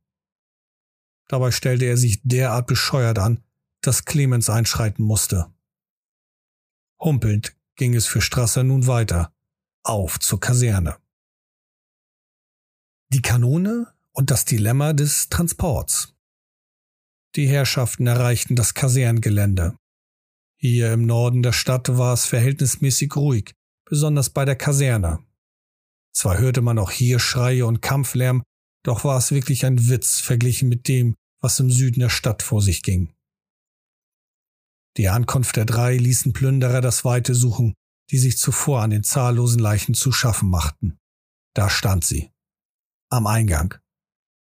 Dabei 1.28 1.50
stellte 1.50 1.84
er 1.84 1.96
sich 1.96 2.20
derart 2.22 2.66
bescheuert 2.66 3.18
an, 3.18 3.44
dass 3.82 4.04
Clemens 4.04 4.50
einschreiten 4.50 5.04
musste. 5.04 5.52
Humpelnd 7.00 7.56
ging 7.76 7.94
es 7.94 8.06
für 8.06 8.20
Strasser 8.20 8.64
nun 8.64 8.86
weiter, 8.86 9.32
auf 9.84 10.18
zur 10.18 10.40
Kaserne. 10.40 10.96
Die 13.10 13.22
Kanone 13.22 13.92
und 14.12 14.30
das 14.30 14.44
Dilemma 14.44 14.92
des 14.92 15.28
Transports. 15.28 16.17
Die 17.36 17.46
Herrschaften 17.46 18.06
erreichten 18.06 18.56
das 18.56 18.74
Kaserngelände. 18.74 19.76
Hier 20.60 20.92
im 20.92 21.06
Norden 21.06 21.42
der 21.42 21.52
Stadt 21.52 21.96
war 21.96 22.14
es 22.14 22.24
verhältnismäßig 22.24 23.14
ruhig, 23.14 23.54
besonders 23.84 24.30
bei 24.30 24.44
der 24.44 24.56
Kaserne. 24.56 25.24
Zwar 26.12 26.38
hörte 26.38 26.62
man 26.62 26.78
auch 26.78 26.90
hier 26.90 27.20
Schreie 27.20 27.64
und 27.64 27.80
Kampflärm, 27.80 28.42
doch 28.82 29.04
war 29.04 29.18
es 29.18 29.30
wirklich 29.30 29.64
ein 29.64 29.88
Witz 29.88 30.20
verglichen 30.20 30.68
mit 30.68 30.88
dem, 30.88 31.14
was 31.40 31.60
im 31.60 31.70
Süden 31.70 32.00
der 32.00 32.08
Stadt 32.08 32.42
vor 32.42 32.62
sich 32.62 32.82
ging. 32.82 33.14
Die 34.96 35.08
Ankunft 35.08 35.56
der 35.56 35.64
drei 35.64 35.96
ließen 35.96 36.32
Plünderer 36.32 36.80
das 36.80 37.04
Weite 37.04 37.34
suchen, 37.34 37.74
die 38.10 38.18
sich 38.18 38.38
zuvor 38.38 38.82
an 38.82 38.90
den 38.90 39.04
zahllosen 39.04 39.60
Leichen 39.60 39.94
zu 39.94 40.10
schaffen 40.10 40.48
machten. 40.48 40.98
Da 41.54 41.70
stand 41.70 42.04
sie. 42.04 42.32
Am 43.10 43.26
Eingang. 43.26 43.74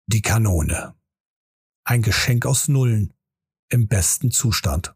Die 0.08 0.22
Kanone. 0.22 0.96
Ein 1.86 2.02
Geschenk 2.02 2.46
aus 2.46 2.70
Nullen. 2.70 3.14
Im 3.70 3.88
besten 3.88 4.32
Zustand. 4.32 4.96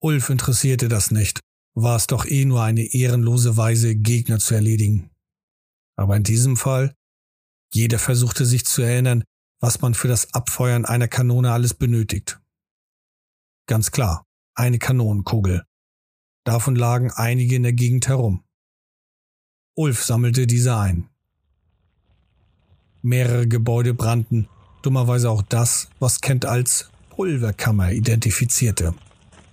Ulf 0.00 0.30
interessierte 0.30 0.88
das 0.88 1.10
nicht, 1.10 1.40
war 1.74 1.96
es 1.96 2.06
doch 2.06 2.24
eh 2.24 2.44
nur 2.44 2.62
eine 2.62 2.82
ehrenlose 2.82 3.56
Weise, 3.56 3.96
Gegner 3.96 4.38
zu 4.38 4.54
erledigen. 4.54 5.10
Aber 5.96 6.16
in 6.16 6.22
diesem 6.22 6.56
Fall, 6.56 6.94
jeder 7.74 7.98
versuchte 7.98 8.46
sich 8.46 8.64
zu 8.64 8.82
erinnern, 8.82 9.24
was 9.60 9.80
man 9.80 9.94
für 9.94 10.06
das 10.06 10.32
Abfeuern 10.34 10.84
einer 10.84 11.08
Kanone 11.08 11.50
alles 11.50 11.74
benötigt. 11.74 12.40
Ganz 13.66 13.90
klar, 13.90 14.24
eine 14.54 14.78
Kanonenkugel. 14.78 15.64
Davon 16.44 16.76
lagen 16.76 17.10
einige 17.10 17.56
in 17.56 17.64
der 17.64 17.72
Gegend 17.72 18.06
herum. 18.06 18.44
Ulf 19.76 20.04
sammelte 20.04 20.46
diese 20.46 20.76
ein. 20.76 21.10
Mehrere 23.02 23.48
Gebäude 23.48 23.94
brannten, 23.94 24.48
dummerweise 24.82 25.30
auch 25.30 25.42
das, 25.42 25.88
was 25.98 26.20
Kent 26.20 26.44
als 26.44 26.90
Pulverkammer 27.10 27.92
identifizierte. 27.92 28.94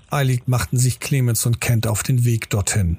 Eilig 0.09 0.43
machten 0.47 0.77
sich 0.77 0.99
Clemens 0.99 1.45
und 1.45 1.59
Kent 1.59 1.85
auf 1.87 2.03
den 2.03 2.23
Weg 2.23 2.49
dorthin. 2.49 2.97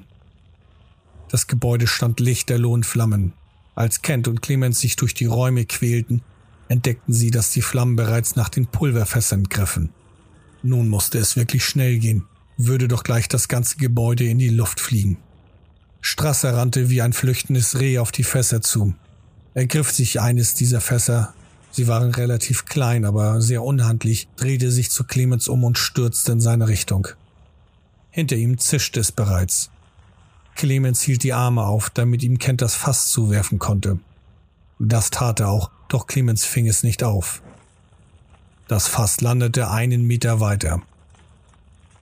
Das 1.29 1.47
Gebäude 1.47 1.87
stand 1.87 2.19
lichterloh 2.19 2.75
in 2.75 2.83
Flammen. 2.83 3.33
Als 3.75 4.01
Kent 4.01 4.27
und 4.27 4.41
Clemens 4.41 4.79
sich 4.79 4.95
durch 4.95 5.13
die 5.13 5.25
Räume 5.25 5.65
quälten, 5.65 6.21
entdeckten 6.67 7.13
sie, 7.13 7.31
dass 7.31 7.51
die 7.51 7.61
Flammen 7.61 7.95
bereits 7.95 8.35
nach 8.35 8.49
den 8.49 8.67
Pulverfässern 8.67 9.45
griffen. 9.45 9.89
Nun 10.61 10.89
musste 10.89 11.17
es 11.17 11.35
wirklich 11.35 11.65
schnell 11.65 11.97
gehen, 11.99 12.25
würde 12.57 12.87
doch 12.87 13.03
gleich 13.03 13.27
das 13.27 13.47
ganze 13.47 13.77
Gebäude 13.77 14.25
in 14.25 14.37
die 14.37 14.49
Luft 14.49 14.79
fliegen. 14.79 15.17
Strasser 16.01 16.55
rannte 16.55 16.89
wie 16.89 17.01
ein 17.01 17.13
flüchtendes 17.13 17.79
Reh 17.79 17.99
auf 17.99 18.11
die 18.11 18.23
Fässer 18.23 18.61
zu. 18.61 18.93
Er 19.53 19.65
griff 19.65 19.91
sich 19.91 20.21
eines 20.21 20.53
dieser 20.53 20.81
Fässer, 20.81 21.33
sie 21.71 21.87
waren 21.87 22.11
relativ 22.11 22.65
klein, 22.65 23.05
aber 23.05 23.41
sehr 23.41 23.63
unhandlich, 23.63 24.27
drehte 24.35 24.71
sich 24.71 24.91
zu 24.91 25.03
Clemens 25.03 25.47
um 25.47 25.63
und 25.63 25.77
stürzte 25.77 26.31
in 26.31 26.41
seine 26.41 26.67
Richtung. 26.67 27.07
Hinter 28.11 28.35
ihm 28.35 28.57
zischte 28.57 28.99
es 28.99 29.11
bereits. 29.11 29.69
Clemens 30.55 31.01
hielt 31.01 31.23
die 31.23 31.33
Arme 31.33 31.63
auf, 31.63 31.89
damit 31.89 32.23
ihm 32.23 32.37
Kent 32.37 32.61
das 32.61 32.75
Fass 32.75 33.07
zuwerfen 33.07 33.59
konnte. 33.59 33.99
Das 34.77 35.09
tat 35.09 35.39
er 35.39 35.49
auch, 35.49 35.71
doch 35.87 36.07
Clemens 36.07 36.43
fing 36.45 36.67
es 36.67 36.83
nicht 36.83 37.03
auf. 37.03 37.41
Das 38.67 38.87
Fass 38.87 39.21
landete 39.21 39.71
einen 39.71 40.03
Meter 40.03 40.39
weiter. 40.39 40.81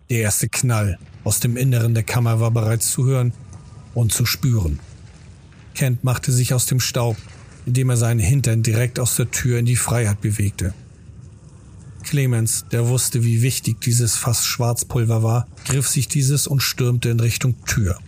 Der 0.10 0.22
erste 0.22 0.50
Knall 0.50 0.98
aus 1.24 1.40
dem 1.40 1.58
Inneren 1.58 1.94
der 1.94 2.04
Kammer 2.04 2.40
war 2.40 2.52
bereits 2.52 2.92
zu 2.92 3.06
hören 3.06 3.34
und 3.94 4.14
zu 4.14 4.26
spüren. 4.26 4.80
Kent 5.76 6.04
machte 6.04 6.32
sich 6.32 6.54
aus 6.54 6.66
dem 6.66 6.80
Staub, 6.80 7.18
indem 7.68 7.90
er 7.90 7.98
seinen 7.98 8.22
Hintern 8.22 8.64
direkt 8.64 8.98
aus 8.98 9.18
der 9.18 9.30
Tür 9.30 9.60
in 9.60 9.66
die 9.66 9.76
Freiheit 9.76 10.22
bewegte. 10.22 10.74
Clemens, 12.02 12.66
der 12.72 12.88
wusste, 12.88 13.26
wie 13.26 13.42
wichtig 13.42 13.82
dieses 13.82 14.16
Fass 14.16 14.46
Schwarzpulver 14.46 15.22
war, 15.22 15.48
griff 15.66 15.86
sich 15.86 16.08
dieses 16.08 16.48
und 16.48 16.64
stürmte 16.64 17.10
in 17.10 17.20
Richtung 17.20 17.62
Tür. 17.66 18.00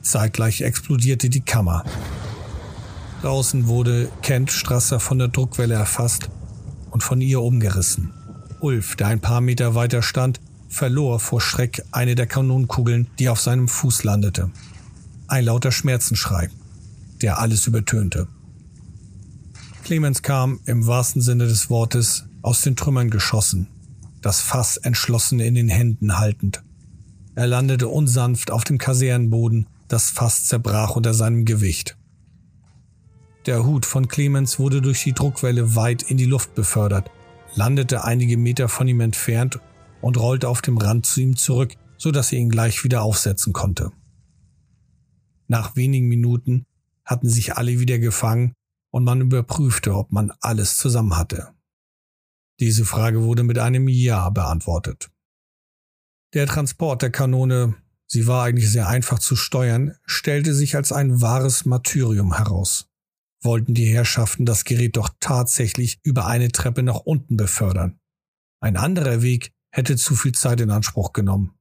Zeitgleich 0.00 0.62
explodierte 0.62 1.28
die 1.28 1.42
Kammer. 1.42 1.84
Draußen 3.20 3.66
wurde 3.66 4.08
Kent 4.22 4.50
Strasser 4.50 4.98
von 4.98 5.18
der 5.18 5.28
Druckwelle 5.28 5.74
erfasst 5.74 6.30
und 6.90 7.02
von 7.02 7.20
ihr 7.20 7.42
umgerissen. 7.42 8.14
Ulf, 8.60 8.96
der 8.96 9.08
ein 9.08 9.20
paar 9.20 9.42
Meter 9.42 9.74
weiter 9.74 10.00
stand, 10.00 10.40
verlor 10.70 11.20
vor 11.20 11.42
Schreck 11.42 11.82
eine 11.92 12.14
der 12.14 12.26
Kanonenkugeln, 12.26 13.08
die 13.18 13.28
auf 13.28 13.40
seinem 13.40 13.68
Fuß 13.68 14.04
landete. 14.04 14.50
Ein 15.26 15.44
lauter 15.44 15.70
Schmerzenschrei, 15.70 16.48
der 17.20 17.38
alles 17.40 17.66
übertönte. 17.66 18.26
Clemens 19.90 20.22
kam, 20.22 20.60
im 20.66 20.86
wahrsten 20.86 21.20
Sinne 21.20 21.48
des 21.48 21.68
Wortes, 21.68 22.24
aus 22.42 22.60
den 22.60 22.76
Trümmern 22.76 23.10
geschossen, 23.10 23.66
das 24.22 24.40
Fass 24.40 24.76
entschlossen 24.76 25.40
in 25.40 25.56
den 25.56 25.68
Händen 25.68 26.16
haltend. 26.16 26.62
Er 27.34 27.48
landete 27.48 27.88
unsanft 27.88 28.52
auf 28.52 28.62
dem 28.62 28.78
Kasernenboden 28.78 29.66
das 29.88 30.10
Fass 30.10 30.44
zerbrach 30.44 30.94
unter 30.94 31.12
seinem 31.12 31.44
Gewicht. 31.44 31.98
Der 33.46 33.66
Hut 33.66 33.84
von 33.84 34.06
Clemens 34.06 34.60
wurde 34.60 34.80
durch 34.80 35.02
die 35.02 35.12
Druckwelle 35.12 35.74
weit 35.74 36.04
in 36.04 36.16
die 36.16 36.24
Luft 36.24 36.54
befördert, 36.54 37.10
landete 37.56 38.04
einige 38.04 38.36
Meter 38.36 38.68
von 38.68 38.86
ihm 38.86 39.00
entfernt 39.00 39.58
und 40.00 40.20
rollte 40.20 40.48
auf 40.48 40.62
dem 40.62 40.78
Rand 40.78 41.04
zu 41.04 41.20
ihm 41.20 41.34
zurück, 41.34 41.74
so 41.98 42.12
dass 42.12 42.30
er 42.30 42.38
ihn 42.38 42.48
gleich 42.48 42.84
wieder 42.84 43.02
aufsetzen 43.02 43.52
konnte. 43.52 43.90
Nach 45.48 45.74
wenigen 45.74 46.06
Minuten 46.06 46.64
hatten 47.04 47.28
sich 47.28 47.56
alle 47.56 47.80
wieder 47.80 47.98
gefangen 47.98 48.54
und 48.90 49.04
man 49.04 49.20
überprüfte, 49.20 49.94
ob 49.94 50.12
man 50.12 50.32
alles 50.40 50.78
zusammen 50.78 51.16
hatte. 51.16 51.54
Diese 52.60 52.84
Frage 52.84 53.22
wurde 53.22 53.42
mit 53.42 53.58
einem 53.58 53.88
Ja 53.88 54.28
beantwortet. 54.30 55.10
Der 56.34 56.46
Transport 56.46 57.02
der 57.02 57.10
Kanone 57.10 57.76
sie 58.06 58.26
war 58.26 58.44
eigentlich 58.44 58.70
sehr 58.70 58.88
einfach 58.88 59.18
zu 59.18 59.36
steuern, 59.36 59.96
stellte 60.04 60.54
sich 60.54 60.76
als 60.76 60.92
ein 60.92 61.20
wahres 61.20 61.64
Martyrium 61.64 62.36
heraus. 62.36 62.88
Wollten 63.42 63.72
die 63.72 63.86
Herrschaften 63.86 64.44
das 64.44 64.64
Gerät 64.64 64.96
doch 64.96 65.08
tatsächlich 65.20 66.00
über 66.02 66.26
eine 66.26 66.50
Treppe 66.50 66.82
nach 66.82 67.00
unten 67.00 67.36
befördern. 67.36 67.98
Ein 68.60 68.76
anderer 68.76 69.22
Weg 69.22 69.52
hätte 69.72 69.96
zu 69.96 70.14
viel 70.14 70.32
Zeit 70.32 70.60
in 70.60 70.70
Anspruch 70.70 71.12
genommen. 71.12 71.54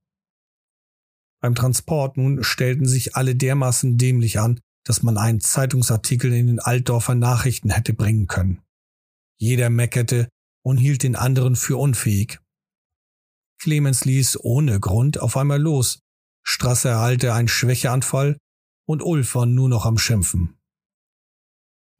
Beim 1.41 1.55
Transport 1.55 2.17
nun 2.17 2.43
stellten 2.43 2.86
sich 2.86 3.15
alle 3.15 3.36
dermaßen 3.36 3.98
dämlich 3.98 4.39
an, 4.39 4.59
dass 4.83 5.03
man 5.03 5.17
einen 5.17 5.39
Zeitungsartikel 5.39 6.33
in 6.33 6.48
den 6.48 6.59
Altdorfer 6.59 7.15
Nachrichten 7.15 7.69
hätte 7.69 7.93
bringen 7.93 8.27
können. 8.27 8.62
Jeder 9.38 9.69
meckerte 9.69 10.29
und 10.63 10.77
hielt 10.77 11.03
den 11.03 11.15
anderen 11.15 11.55
für 11.55 11.77
unfähig. 11.77 12.39
Clemens 13.62 14.05
ließ 14.05 14.39
ohne 14.41 14.79
Grund 14.79 15.19
auf 15.19 15.38
einmal 15.38 15.62
los. 15.62 16.00
Strasse 16.43 16.89
erhalte 16.89 17.33
einen 17.33 17.48
Schwächeanfall 17.48 18.38
und 18.88 19.03
Ulf 19.03 19.36
war 19.36 19.45
nur 19.45 19.69
noch 19.69 19.86
am 19.86 19.98
Schimpfen. 19.98 20.57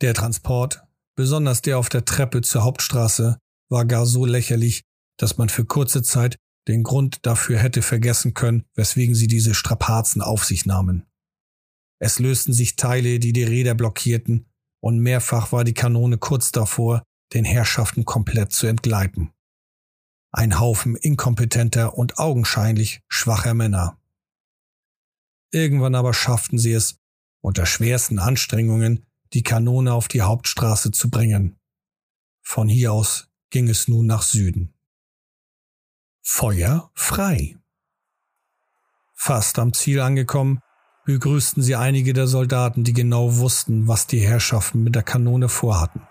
Der 0.02 0.14
Transport, 0.14 0.82
besonders 1.16 1.62
der 1.62 1.78
auf 1.78 1.90
der 1.90 2.06
Treppe 2.06 2.42
zur 2.42 2.64
Hauptstraße, 2.64 3.38
war 3.70 3.86
gar 3.86 4.06
so 4.06 4.26
lächerlich, 4.26 4.84
dass 5.18 5.38
man 5.38 5.50
für 5.50 5.66
kurze 5.66 6.02
Zeit 6.02 6.38
den 6.68 6.84
Grund 6.84 7.26
dafür 7.26 7.60
hätte 7.60 7.82
vergessen 7.82 8.34
können, 8.34 8.64
weswegen 8.76 9.16
sie 9.16 9.28
diese 9.28 9.54
Strapazen 9.54 10.22
auf 10.22 10.46
sich 10.46 10.66
nahmen. 10.66 11.09
Es 12.00 12.20
lösten 12.20 12.54
sich 12.54 12.76
Teile, 12.76 13.20
die 13.20 13.34
die 13.34 13.44
Räder 13.44 13.76
blockierten, 13.76 14.50
und 14.82 15.00
mehrfach 15.00 15.52
war 15.52 15.66
die 15.66 15.74
Kanone 15.74 16.18
kurz 16.18 16.52
davor, 16.52 17.04
den 17.34 17.44
Herrschaften 17.44 18.06
komplett 18.06 18.54
zu 18.54 18.68
entgleiten. 18.68 19.34
Ein 20.32 20.60
Haufen 20.60 20.96
inkompetenter 20.96 21.98
und 21.98 22.18
augenscheinlich 22.18 23.02
schwacher 23.10 23.54
Männer. 23.54 24.00
Irgendwann 25.52 25.96
aber 25.96 26.14
schafften 26.14 26.58
sie 26.58 26.74
es, 26.74 26.98
unter 27.42 27.66
schwersten 27.66 28.20
Anstrengungen, 28.20 29.06
die 29.34 29.44
Kanone 29.44 29.94
auf 29.94 30.08
die 30.08 30.22
Hauptstraße 30.22 30.92
zu 30.92 31.10
bringen. 31.10 31.60
Von 32.42 32.68
hier 32.68 32.94
aus 32.94 33.28
ging 33.50 33.68
es 33.68 33.88
nun 33.88 34.06
nach 34.06 34.22
Süden. 34.22 34.74
Feuer 36.22 36.92
frei. 36.94 37.58
Fast 39.16 39.60
am 39.60 39.74
Ziel 39.74 40.00
angekommen, 40.00 40.62
begrüßten 41.10 41.64
sie 41.64 41.76
einige 41.76 42.14
der 42.14 42.28
Soldaten, 42.28 42.84
die 42.84 42.94
genau 42.94 43.38
wussten, 43.38 43.88
was 43.88 44.06
die 44.06 44.20
Herrschaften 44.20 44.84
mit 44.84 44.94
der 44.94 45.02
Kanone 45.02 45.50
vorhatten. 45.50 46.04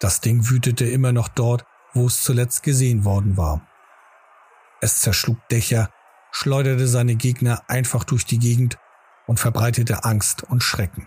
Das 0.00 0.20
Ding 0.20 0.50
wütete 0.50 0.84
immer 0.86 1.12
noch 1.12 1.28
dort, 1.28 1.64
wo 1.94 2.08
es 2.08 2.20
zuletzt 2.24 2.64
gesehen 2.64 3.04
worden 3.04 3.36
war. 3.36 3.64
Es 4.80 5.02
zerschlug 5.02 5.38
Dächer, 5.50 5.88
schleuderte 6.32 6.88
seine 6.88 7.14
Gegner 7.14 7.62
einfach 7.68 8.02
durch 8.02 8.26
die 8.26 8.40
Gegend 8.40 8.76
und 9.28 9.38
verbreitete 9.38 10.02
Angst 10.02 10.42
und 10.42 10.64
Schrecken. 10.64 11.06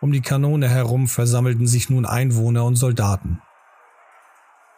Um 0.00 0.12
die 0.12 0.22
Kanone 0.22 0.68
herum 0.68 1.08
versammelten 1.08 1.66
sich 1.66 1.90
nun 1.90 2.06
Einwohner 2.06 2.66
und 2.66 2.76
Soldaten. 2.76 3.42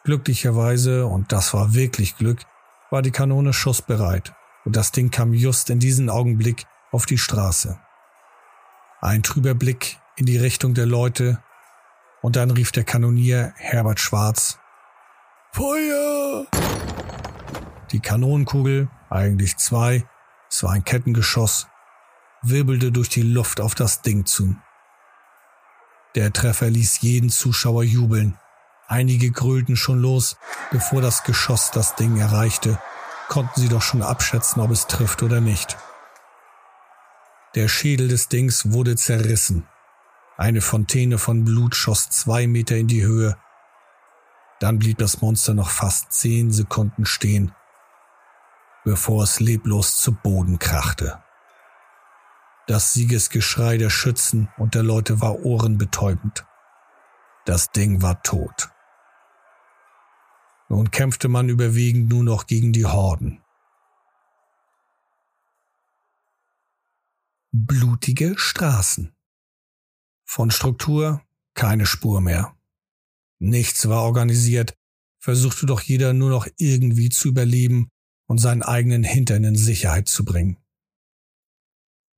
Glücklicherweise, 0.04 1.04
und 1.06 1.30
das 1.30 1.52
war 1.52 1.74
wirklich 1.74 2.16
Glück, 2.16 2.40
war 2.88 3.02
die 3.02 3.10
Kanone 3.10 3.52
schussbereit 3.52 4.32
und 4.64 4.76
das 4.76 4.92
Ding 4.92 5.10
kam 5.10 5.34
just 5.34 5.68
in 5.68 5.78
diesen 5.78 6.08
Augenblick 6.08 6.64
auf 6.92 7.06
die 7.06 7.18
Straße. 7.18 7.78
Ein 9.00 9.22
trüber 9.22 9.54
Blick 9.54 9.98
in 10.16 10.26
die 10.26 10.36
Richtung 10.36 10.74
der 10.74 10.86
Leute 10.86 11.42
und 12.20 12.36
dann 12.36 12.50
rief 12.50 12.70
der 12.70 12.84
Kanonier 12.84 13.52
Herbert 13.56 13.98
Schwarz 13.98 14.58
Feuer! 15.52 16.46
Die 17.90 18.00
Kanonenkugel, 18.00 18.88
eigentlich 19.10 19.56
zwei, 19.58 20.06
es 20.48 20.62
war 20.62 20.72
ein 20.72 20.84
Kettengeschoss, 20.84 21.66
wirbelte 22.42 22.92
durch 22.92 23.08
die 23.08 23.22
Luft 23.22 23.60
auf 23.60 23.74
das 23.74 24.00
Ding 24.02 24.24
zu. 24.24 24.56
Der 26.14 26.32
Treffer 26.32 26.70
ließ 26.70 27.00
jeden 27.00 27.30
Zuschauer 27.30 27.84
jubeln. 27.84 28.38
Einige 28.86 29.30
grölten 29.30 29.76
schon 29.76 30.00
los, 30.00 30.36
bevor 30.70 31.00
das 31.02 31.22
Geschoss 31.24 31.70
das 31.70 31.94
Ding 31.96 32.18
erreichte, 32.18 32.78
konnten 33.28 33.60
sie 33.60 33.68
doch 33.68 33.82
schon 33.82 34.02
abschätzen, 34.02 34.62
ob 34.62 34.70
es 34.70 34.86
trifft 34.86 35.22
oder 35.22 35.40
nicht. 35.40 35.76
Der 37.54 37.68
Schädel 37.68 38.08
des 38.08 38.28
Dings 38.28 38.72
wurde 38.72 38.96
zerrissen. 38.96 39.66
Eine 40.38 40.62
Fontäne 40.62 41.18
von 41.18 41.44
Blut 41.44 41.76
schoss 41.76 42.08
zwei 42.08 42.46
Meter 42.46 42.76
in 42.76 42.86
die 42.86 43.04
Höhe. 43.04 43.36
Dann 44.58 44.78
blieb 44.78 44.96
das 44.98 45.20
Monster 45.20 45.52
noch 45.52 45.68
fast 45.68 46.12
zehn 46.12 46.50
Sekunden 46.50 47.04
stehen, 47.04 47.54
bevor 48.84 49.24
es 49.24 49.38
leblos 49.38 49.98
zu 49.98 50.12
Boden 50.12 50.58
krachte. 50.58 51.22
Das 52.66 52.94
Siegesgeschrei 52.94 53.76
der 53.76 53.90
Schützen 53.90 54.48
und 54.56 54.74
der 54.74 54.82
Leute 54.82 55.20
war 55.20 55.40
ohrenbetäubend. 55.40 56.46
Das 57.44 57.70
Ding 57.70 58.00
war 58.00 58.22
tot. 58.22 58.70
Nun 60.70 60.90
kämpfte 60.90 61.28
man 61.28 61.50
überwiegend 61.50 62.08
nur 62.08 62.24
noch 62.24 62.46
gegen 62.46 62.72
die 62.72 62.86
Horden. 62.86 63.41
Blutige 67.54 68.32
Straßen. 68.38 69.12
Von 70.24 70.50
Struktur 70.50 71.22
keine 71.52 71.84
Spur 71.84 72.22
mehr. 72.22 72.56
Nichts 73.40 73.86
war 73.90 74.04
organisiert, 74.04 74.72
versuchte 75.18 75.66
doch 75.66 75.82
jeder 75.82 76.14
nur 76.14 76.30
noch 76.30 76.48
irgendwie 76.56 77.10
zu 77.10 77.28
überleben 77.28 77.90
und 78.26 78.38
seinen 78.38 78.62
eigenen 78.62 79.04
Hintern 79.04 79.44
in 79.44 79.54
Sicherheit 79.54 80.08
zu 80.08 80.24
bringen. 80.24 80.56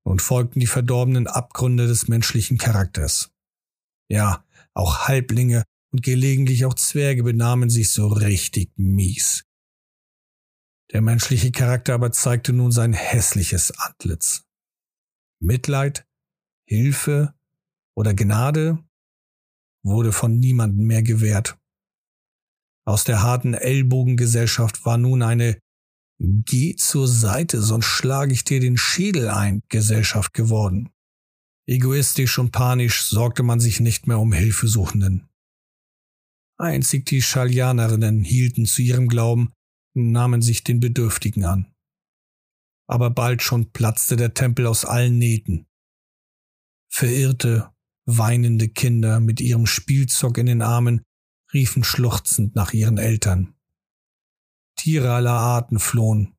Nun 0.05 0.21
folgten 0.21 0.61
die 0.61 0.69
verdorbenen 0.69 1.27
Abgründe 1.27 1.89
des 1.89 2.07
menschlichen 2.07 2.57
Charakters. 2.57 3.33
Ja, 4.09 4.45
auch 4.73 5.09
Halblinge 5.09 5.65
und 5.91 6.05
gelegentlich 6.05 6.65
auch 6.65 6.75
Zwerge 6.75 7.25
benahmen 7.25 7.71
sich 7.71 7.91
so 7.91 8.07
richtig 8.07 8.71
mies. 8.77 9.43
Der 10.93 11.01
menschliche 11.01 11.51
Charakter 11.51 11.95
aber 11.95 12.13
zeigte 12.13 12.53
nun 12.53 12.71
sein 12.71 12.93
hässliches 12.93 13.73
Antlitz. 13.73 14.45
Mitleid, 15.45 16.07
Hilfe 16.67 17.35
oder 17.95 18.15
Gnade 18.15 18.83
wurde 19.85 20.11
von 20.13 20.39
niemandem 20.39 20.87
mehr 20.87 21.03
gewährt. 21.03 21.59
Aus 22.87 23.05
der 23.05 23.23
harten 23.23 23.53
Ellbogengesellschaft 23.53 24.85
war 24.87 24.97
nun 24.97 25.23
eine 25.23 25.59
Geh 26.19 26.77
zur 26.77 27.09
Seite, 27.09 27.61
sonst 27.61 27.87
schlage 27.87 28.33
ich 28.33 28.45
dir 28.45 28.61
den 28.61 28.79
Schädel 28.79 29.29
ein 29.29 29.63
Gesellschaft 29.69 30.33
geworden. 30.33 30.91
Egoistisch 31.67 32.39
und 32.39 32.53
panisch 32.53 33.03
sorgte 33.03 33.43
man 33.43 33.61
sich 33.61 33.81
nicht 33.81 34.07
mehr 34.07 34.21
um 34.21 34.33
Hilfesuchenden. 34.33 35.29
Einzig 36.57 37.05
die 37.07 37.21
Schalianerinnen 37.21 38.23
hielten 38.23 38.65
zu 38.65 38.81
ihrem 38.81 39.09
Glauben, 39.09 39.53
nahmen 39.93 40.41
sich 40.41 40.65
den 40.65 40.81
Bedürftigen 40.81 41.45
an. 41.45 41.74
Aber 42.87 43.11
bald 43.11 43.43
schon 43.43 43.73
platzte 43.73 44.17
der 44.17 44.35
Tempel 44.35 44.67
aus 44.67 44.85
allen 44.85 45.19
Nähten. 45.19 45.67
Verirrte, 46.91 47.75
Weinende 48.07 48.69
Kinder 48.69 49.19
mit 49.19 49.41
ihrem 49.41 49.67
Spielzeug 49.67 50.37
in 50.37 50.47
den 50.47 50.61
Armen 50.61 51.03
riefen 51.55 51.85
schluchzend 51.85 52.55
nach 52.55 52.75
ihren 52.75 52.99
Eltern. 52.99 53.55
Tiere 54.77 55.15
aller 55.15 55.33
Arten 55.33 55.79
flohen. 55.79 56.37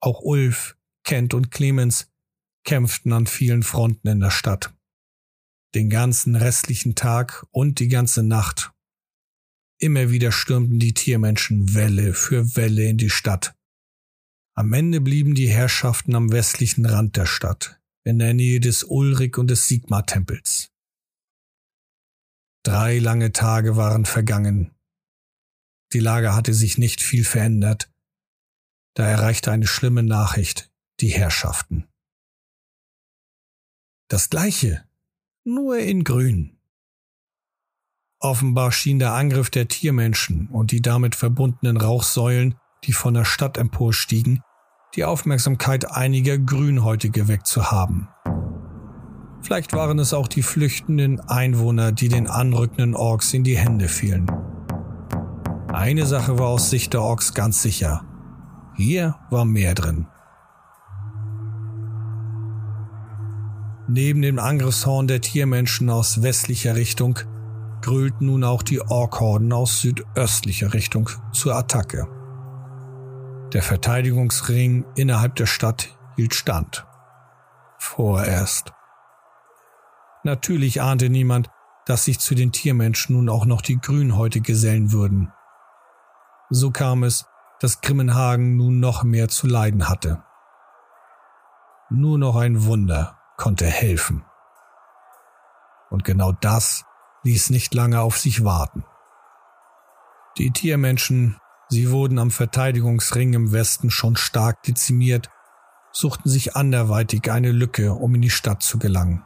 Auch 0.00 0.20
Ulf, 0.20 0.76
Kent 1.04 1.34
und 1.34 1.50
Clemens 1.50 2.08
kämpften 2.64 3.12
an 3.12 3.26
vielen 3.26 3.64
Fronten 3.64 4.06
in 4.06 4.20
der 4.20 4.30
Stadt. 4.30 4.72
Den 5.74 5.90
ganzen 5.90 6.36
restlichen 6.36 6.94
Tag 6.94 7.44
und 7.50 7.80
die 7.80 7.88
ganze 7.88 8.22
Nacht. 8.22 8.72
Immer 9.80 10.10
wieder 10.10 10.30
stürmten 10.30 10.78
die 10.78 10.94
Tiermenschen 10.94 11.74
Welle 11.74 12.14
für 12.14 12.54
Welle 12.54 12.88
in 12.88 12.96
die 12.96 13.10
Stadt. 13.10 13.56
Am 14.56 14.72
Ende 14.72 15.00
blieben 15.00 15.34
die 15.34 15.48
Herrschaften 15.48 16.14
am 16.14 16.30
westlichen 16.30 16.86
Rand 16.86 17.16
der 17.16 17.26
Stadt, 17.26 17.80
in 18.04 18.20
der 18.20 18.34
Nähe 18.34 18.60
des 18.60 18.84
Ulrich 18.84 19.36
und 19.36 19.48
des 19.48 19.66
Sigmar-Tempels. 19.66 20.70
Drei 22.64 22.98
lange 22.98 23.32
Tage 23.32 23.76
waren 23.76 24.04
vergangen. 24.04 24.74
Die 25.92 25.98
Lage 25.98 26.34
hatte 26.34 26.54
sich 26.54 26.78
nicht 26.78 27.02
viel 27.02 27.24
verändert. 27.24 27.92
Da 28.94 29.04
erreichte 29.06 29.50
eine 29.50 29.66
schlimme 29.66 30.04
Nachricht 30.04 30.72
die 31.00 31.08
Herrschaften. 31.08 31.88
Das 34.08 34.30
gleiche, 34.30 34.88
nur 35.44 35.78
in 35.78 36.04
grün. 36.04 36.60
Offenbar 38.20 38.70
schien 38.70 39.00
der 39.00 39.12
Angriff 39.12 39.50
der 39.50 39.66
Tiermenschen 39.66 40.48
und 40.48 40.70
die 40.70 40.80
damit 40.80 41.16
verbundenen 41.16 41.76
Rauchsäulen, 41.76 42.58
die 42.86 42.92
von 42.92 43.14
der 43.14 43.24
Stadt 43.24 43.58
emporstiegen, 43.58 44.42
die 44.94 45.04
Aufmerksamkeit 45.04 45.90
einiger 45.90 46.38
Grünhäute 46.38 47.10
geweckt 47.10 47.46
zu 47.46 47.70
haben. 47.70 48.08
Vielleicht 49.42 49.74
waren 49.74 49.98
es 49.98 50.14
auch 50.14 50.28
die 50.28 50.42
flüchtenden 50.42 51.20
Einwohner, 51.20 51.92
die 51.92 52.08
den 52.08 52.28
anrückenden 52.28 52.94
Orks 52.94 53.34
in 53.34 53.44
die 53.44 53.58
Hände 53.58 53.88
fielen. 53.88 54.30
Eine 55.68 56.06
Sache 56.06 56.38
war 56.38 56.46
aus 56.46 56.70
Sicht 56.70 56.94
der 56.94 57.02
Orks 57.02 57.34
ganz 57.34 57.60
sicher. 57.60 58.04
Hier 58.76 59.16
war 59.30 59.44
mehr 59.44 59.74
drin. 59.74 60.06
Neben 63.86 64.22
dem 64.22 64.38
Angriffshorn 64.38 65.08
der 65.08 65.20
Tiermenschen 65.20 65.90
aus 65.90 66.22
westlicher 66.22 66.74
Richtung 66.74 67.18
grüllten 67.82 68.26
nun 68.26 68.44
auch 68.44 68.62
die 68.62 68.80
Orkhorden 68.80 69.52
aus 69.52 69.82
südöstlicher 69.82 70.72
Richtung 70.72 71.10
zur 71.32 71.54
Attacke. 71.54 72.08
Der 73.54 73.62
Verteidigungsring 73.62 74.84
innerhalb 74.96 75.36
der 75.36 75.46
Stadt 75.46 75.96
hielt 76.16 76.34
stand. 76.34 76.86
Vorerst. 77.78 78.72
Natürlich 80.24 80.82
ahnte 80.82 81.08
niemand, 81.08 81.50
dass 81.86 82.04
sich 82.04 82.18
zu 82.18 82.34
den 82.34 82.50
Tiermenschen 82.50 83.14
nun 83.14 83.28
auch 83.28 83.46
noch 83.46 83.62
die 83.62 83.78
Grünhäute 83.78 84.40
gesellen 84.40 84.90
würden. 84.90 85.32
So 86.50 86.72
kam 86.72 87.04
es, 87.04 87.26
dass 87.60 87.80
Grimmenhagen 87.80 88.56
nun 88.56 88.80
noch 88.80 89.04
mehr 89.04 89.28
zu 89.28 89.46
leiden 89.46 89.88
hatte. 89.88 90.24
Nur 91.90 92.18
noch 92.18 92.36
ein 92.36 92.64
Wunder 92.64 93.18
konnte 93.36 93.66
helfen. 93.66 94.24
Und 95.90 96.02
genau 96.04 96.32
das 96.32 96.84
ließ 97.22 97.50
nicht 97.50 97.72
lange 97.72 98.00
auf 98.00 98.18
sich 98.18 98.44
warten. 98.44 98.84
Die 100.38 100.50
Tiermenschen, 100.50 101.38
sie 101.68 101.90
wurden 101.90 102.18
am 102.18 102.30
Verteidigungsring 102.30 103.34
im 103.34 103.52
Westen 103.52 103.90
schon 103.90 104.16
stark 104.16 104.62
dezimiert, 104.62 105.30
suchten 105.92 106.28
sich 106.28 106.56
anderweitig 106.56 107.30
eine 107.30 107.52
Lücke, 107.52 107.92
um 107.92 108.14
in 108.14 108.22
die 108.22 108.30
Stadt 108.30 108.62
zu 108.62 108.78
gelangen. 108.78 109.24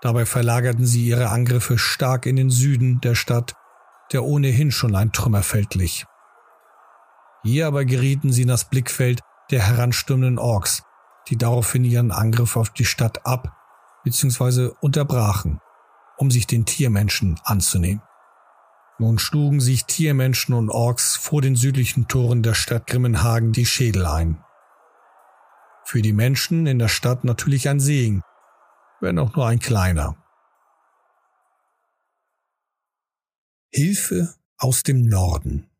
Dabei 0.00 0.24
verlagerten 0.24 0.86
sie 0.86 1.06
ihre 1.06 1.28
Angriffe 1.28 1.76
stark 1.76 2.24
in 2.26 2.36
den 2.36 2.50
Süden 2.50 3.00
der 3.00 3.14
Stadt, 3.14 3.54
der 4.12 4.24
ohnehin 4.24 4.70
schon 4.70 4.96
ein 4.96 5.12
Trümmerfeld 5.12 5.70
glich. 5.70 6.06
Hier 7.42 7.66
aber 7.66 7.84
gerieten 7.84 8.32
sie 8.32 8.42
in 8.42 8.48
das 8.48 8.64
Blickfeld 8.64 9.20
der 9.50 9.66
heranstürmenden 9.66 10.38
Orks, 10.38 10.82
die 11.28 11.36
daraufhin 11.36 11.84
ihren 11.84 12.12
Angriff 12.12 12.56
auf 12.56 12.70
die 12.70 12.84
Stadt 12.84 13.26
ab 13.26 13.56
bzw. 14.04 14.70
unterbrachen, 14.80 15.60
um 16.16 16.30
sich 16.30 16.46
den 16.46 16.64
Tiermenschen 16.64 17.38
anzunehmen. 17.44 18.02
Nun 19.00 19.18
schlugen 19.18 19.60
sich 19.60 19.86
Tiermenschen 19.86 20.54
und 20.54 20.68
Orks 20.68 21.16
vor 21.16 21.40
den 21.40 21.56
südlichen 21.56 22.06
Toren 22.06 22.42
der 22.42 22.52
Stadt 22.52 22.86
Grimmenhagen 22.86 23.50
die 23.50 23.64
Schädel 23.64 24.04
ein. 24.04 24.44
Für 25.86 26.02
die 26.02 26.12
Menschen 26.12 26.66
in 26.66 26.78
der 26.78 26.88
Stadt 26.88 27.24
natürlich 27.24 27.70
ein 27.70 27.80
Segen, 27.80 28.20
wenn 29.00 29.18
auch 29.18 29.34
nur 29.34 29.46
ein 29.46 29.58
kleiner. 29.58 30.22
Hilfe 33.72 34.34
aus 34.58 34.82
dem 34.82 35.06
Norden. 35.06 35.70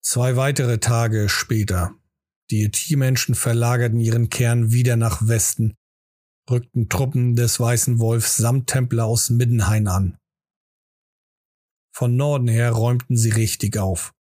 Zwei 0.00 0.36
weitere 0.36 0.78
Tage 0.78 1.28
später. 1.28 1.92
Die 2.52 2.70
Tiermenschen 2.70 3.34
verlagerten 3.34 3.98
ihren 3.98 4.30
Kern 4.30 4.70
wieder 4.70 4.94
nach 4.94 5.26
Westen, 5.26 5.74
rückten 6.48 6.88
Truppen 6.88 7.34
des 7.34 7.58
Weißen 7.58 7.98
Wolfs 7.98 8.36
samt 8.36 8.68
Templer 8.68 9.06
aus 9.06 9.28
Middenhain 9.28 9.88
an. 9.88 10.18
Von 11.94 12.16
Norden 12.16 12.48
her 12.48 12.72
räumten 12.72 13.16
sie 13.16 13.30
richtig 13.30 13.78
auf. 13.78 14.12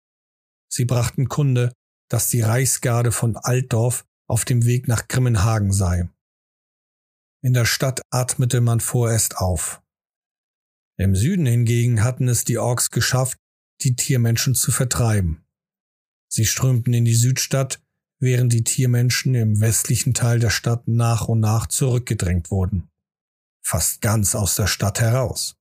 Sie 0.71 0.85
brachten 0.85 1.29
Kunde, 1.29 1.73
dass 2.11 2.29
die 2.29 2.43
Reichsgarde 2.43 3.13
von 3.13 3.37
Altdorf 3.37 4.05
auf 4.29 4.45
dem 4.45 4.67
Weg 4.67 4.89
nach 4.89 5.09
Grimmenhagen 5.09 5.73
sei. 5.73 6.11
In 7.43 7.55
der 7.55 7.65
Stadt 7.65 8.03
atmete 8.11 8.61
man 8.61 8.81
vorerst 8.81 9.39
auf. 9.39 9.83
Im 10.99 11.17
Süden 11.17 11.47
hingegen 11.47 12.05
hatten 12.05 12.29
es 12.29 12.45
die 12.45 12.59
Orks 12.59 12.91
geschafft, 12.91 13.39
die 13.81 13.97
Tiermenschen 13.97 14.55
zu 14.55 14.71
vertreiben. 14.71 15.45
Sie 16.29 16.45
strömten 16.45 16.93
in 16.93 17.07
die 17.07 17.15
Südstadt, 17.15 17.83
während 18.21 18.53
die 18.53 18.65
Tiermenschen 18.65 19.35
im 19.35 19.61
westlichen 19.61 20.13
Teil 20.13 20.39
der 20.39 20.51
Stadt 20.51 20.87
nach 20.89 21.27
und 21.27 21.41
nach 21.41 21.67
zurückgedrängt 21.67 22.51
wurden. 22.51 22.89
Fast 23.65 24.03
ganz 24.03 24.35
aus 24.35 24.57
der 24.57 24.67
Stadt 24.67 25.01
heraus. 25.01 25.57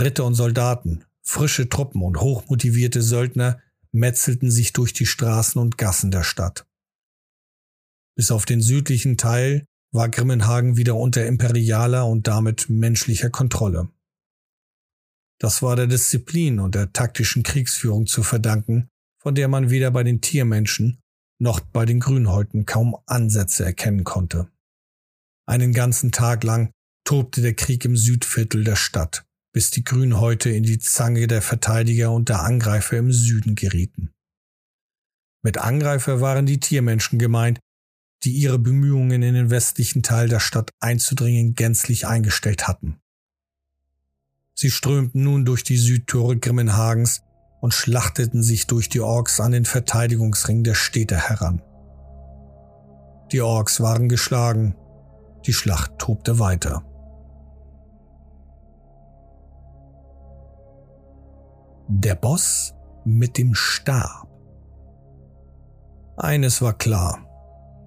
Ritter 0.00 0.24
und 0.24 0.34
Soldaten, 0.34 1.04
frische 1.22 1.68
Truppen 1.68 2.02
und 2.02 2.20
hochmotivierte 2.20 3.02
Söldner 3.02 3.60
metzelten 3.92 4.50
sich 4.50 4.72
durch 4.72 4.92
die 4.92 5.06
Straßen 5.06 5.60
und 5.60 5.78
Gassen 5.78 6.10
der 6.10 6.24
Stadt. 6.24 6.66
Bis 8.16 8.30
auf 8.30 8.44
den 8.46 8.60
südlichen 8.60 9.16
Teil 9.16 9.64
war 9.92 10.08
Grimmenhagen 10.08 10.76
wieder 10.76 10.96
unter 10.96 11.26
imperialer 11.26 12.06
und 12.06 12.26
damit 12.26 12.68
menschlicher 12.68 13.30
Kontrolle. 13.30 13.88
Das 15.38 15.62
war 15.62 15.76
der 15.76 15.86
Disziplin 15.86 16.58
und 16.58 16.74
der 16.74 16.92
taktischen 16.92 17.42
Kriegsführung 17.42 18.06
zu 18.06 18.22
verdanken, 18.22 18.88
von 19.22 19.34
der 19.34 19.48
man 19.48 19.70
weder 19.70 19.90
bei 19.90 20.02
den 20.02 20.20
Tiermenschen 20.20 21.00
noch 21.40 21.60
bei 21.60 21.86
den 21.86 22.00
Grünhäuten 22.00 22.66
kaum 22.66 22.96
Ansätze 23.06 23.64
erkennen 23.64 24.04
konnte. 24.04 24.50
Einen 25.46 25.72
ganzen 25.72 26.10
Tag 26.10 26.42
lang 26.42 26.72
tobte 27.04 27.40
der 27.40 27.54
Krieg 27.54 27.84
im 27.84 27.96
Südviertel 27.96 28.64
der 28.64 28.76
Stadt, 28.76 29.24
bis 29.58 29.72
die 29.72 29.82
Grünhäute 29.82 30.50
in 30.50 30.62
die 30.62 30.78
Zange 30.78 31.26
der 31.26 31.42
Verteidiger 31.42 32.12
und 32.12 32.28
der 32.28 32.44
Angreifer 32.44 32.96
im 32.96 33.10
Süden 33.10 33.56
gerieten. 33.56 34.12
Mit 35.42 35.58
Angreifer 35.58 36.20
waren 36.20 36.46
die 36.46 36.60
Tiermenschen 36.60 37.18
gemeint, 37.18 37.58
die 38.22 38.30
ihre 38.30 38.60
Bemühungen 38.60 39.20
in 39.20 39.34
den 39.34 39.50
westlichen 39.50 40.04
Teil 40.04 40.28
der 40.28 40.38
Stadt 40.38 40.70
einzudringen 40.78 41.54
gänzlich 41.56 42.06
eingestellt 42.06 42.68
hatten. 42.68 43.00
Sie 44.54 44.70
strömten 44.70 45.24
nun 45.24 45.44
durch 45.44 45.64
die 45.64 45.76
Südtore 45.76 46.36
Grimmenhagens 46.36 47.22
und 47.60 47.74
schlachteten 47.74 48.44
sich 48.44 48.68
durch 48.68 48.88
die 48.88 49.00
Orks 49.00 49.40
an 49.40 49.50
den 49.50 49.64
Verteidigungsring 49.64 50.62
der 50.62 50.74
Städte 50.74 51.16
heran. 51.16 51.62
Die 53.32 53.40
Orks 53.40 53.80
waren 53.80 54.08
geschlagen, 54.08 54.76
die 55.46 55.52
Schlacht 55.52 55.98
tobte 55.98 56.38
weiter. 56.38 56.84
Der 61.90 62.16
Boss 62.16 62.74
mit 63.06 63.38
dem 63.38 63.54
Stab. 63.54 64.28
Eines 66.18 66.60
war 66.60 66.76
klar. 66.76 67.26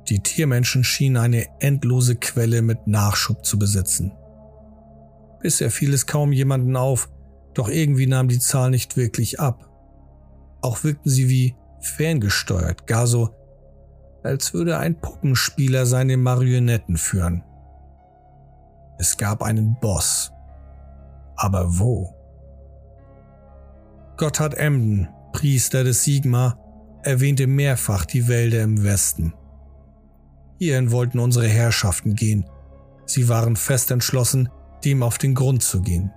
Die 0.10 0.24
Tiermenschen 0.24 0.84
schienen 0.84 1.18
eine 1.18 1.46
endlose 1.60 2.16
Quelle 2.16 2.64
mit 2.64 2.88
Nachschub 2.88 3.46
zu 3.46 3.60
besitzen. 3.60 4.12
Bisher 5.40 5.70
fiel 5.70 5.94
es 5.94 6.08
kaum 6.08 6.32
jemanden 6.32 6.76
auf, 6.76 7.12
doch 7.54 7.70
irgendwie 7.70 8.08
nahm 8.08 8.28
die 8.28 8.40
Zahl 8.40 8.72
nicht 8.72 8.98
wirklich 8.98 9.40
ab. 9.40 9.70
Auch 10.62 10.84
wirkten 10.84 11.12
sie 11.12 11.30
wie 11.30 11.56
ferngesteuert, 11.82 12.88
gar 12.88 13.06
so, 13.06 13.30
als 14.24 14.52
würde 14.56 14.80
ein 14.80 15.00
Puppenspieler 15.00 15.86
seine 15.86 16.18
Marionetten 16.18 16.98
führen. 16.98 17.44
Es 18.98 19.16
gab 19.18 19.44
einen 19.44 19.80
Boss. 19.80 20.32
Aber 21.36 21.78
wo? 21.78 22.21
Gotthard 24.22 24.54
Emden, 24.54 25.10
Priester 25.34 25.84
des 25.84 26.04
Sigma, 26.04 26.56
erwähnte 27.02 27.48
mehrfach 27.48 28.06
die 28.06 28.28
Wälder 28.28 28.62
im 28.62 28.84
Westen. 28.84 29.34
Hierhin 30.60 30.92
wollten 30.92 31.18
unsere 31.18 31.48
Herrschaften 31.48 32.14
gehen. 32.14 32.46
Sie 33.08 33.30
waren 33.30 33.56
fest 33.56 33.90
entschlossen, 33.90 34.48
dem 34.86 35.02
auf 35.02 35.18
den 35.18 35.34
Grund 35.34 35.64
zu 35.64 35.82
gehen. 35.82 36.12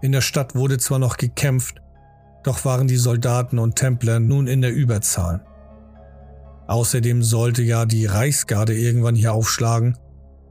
In 0.00 0.12
der 0.12 0.20
Stadt 0.20 0.54
wurde 0.54 0.78
zwar 0.78 1.00
noch 1.00 1.16
gekämpft, 1.16 1.82
doch 2.44 2.64
waren 2.64 2.86
die 2.86 2.96
Soldaten 2.96 3.58
und 3.58 3.74
Templer 3.74 4.20
nun 4.20 4.46
in 4.46 4.62
der 4.62 4.72
Überzahl. 4.72 5.44
Außerdem 6.68 7.24
sollte 7.24 7.62
ja 7.62 7.84
die 7.84 8.06
Reichsgarde 8.06 8.78
irgendwann 8.78 9.16
hier 9.16 9.32
aufschlagen, 9.32 9.98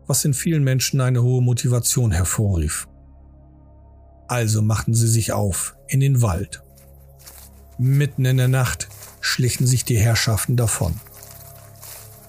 was 0.06 0.26
in 0.26 0.34
vielen 0.34 0.66
Menschen 0.66 1.00
eine 1.00 1.24
hohe 1.24 1.42
Motivation 1.42 2.12
hervorrief. 2.12 2.90
Also 4.28 4.62
machten 4.62 4.94
sie 4.94 5.08
sich 5.08 5.32
auf 5.32 5.76
in 5.88 6.00
den 6.00 6.22
Wald. 6.22 6.62
Mitten 7.78 8.26
in 8.26 8.38
der 8.38 8.48
Nacht 8.48 8.90
schlichen 9.22 9.68
sich 9.68 9.86
die 9.86 9.98
Herrschaften 9.98 10.58
davon. 10.58 11.00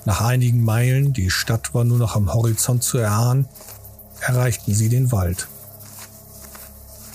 Nach 0.04 0.20
einigen 0.20 0.62
Meilen, 0.62 1.12
die 1.12 1.30
Stadt 1.30 1.74
war 1.74 1.84
nur 1.84 1.98
noch 1.98 2.16
am 2.16 2.32
Horizont 2.32 2.82
zu 2.82 2.98
erahnen, 2.98 3.48
erreichten 4.20 4.74
sie 4.74 4.88
den 4.88 5.12
Wald. 5.12 5.48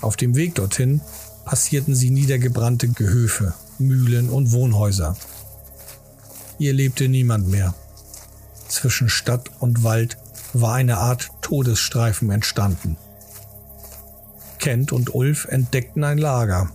Auf 0.01 0.15
dem 0.15 0.35
Weg 0.35 0.55
dorthin 0.55 1.01
passierten 1.45 1.95
sie 1.95 2.09
niedergebrannte 2.09 2.89
Gehöfe, 2.89 3.53
Mühlen 3.79 4.29
und 4.29 4.51
Wohnhäuser. 4.51 5.15
Hier 6.57 6.73
lebte 6.73 7.07
niemand 7.07 7.47
mehr. 7.47 7.73
Zwischen 8.67 9.09
Stadt 9.09 9.49
und 9.59 9.83
Wald 9.83 10.17
war 10.53 10.75
eine 10.75 10.97
Art 10.97 11.29
Todesstreifen 11.41 12.29
entstanden. 12.31 12.97
Kent 14.63 14.93
und 14.93 15.13
Ulf 15.13 15.45
entdeckten 15.49 16.05
ein 16.05 16.17
Lager. 16.17 16.69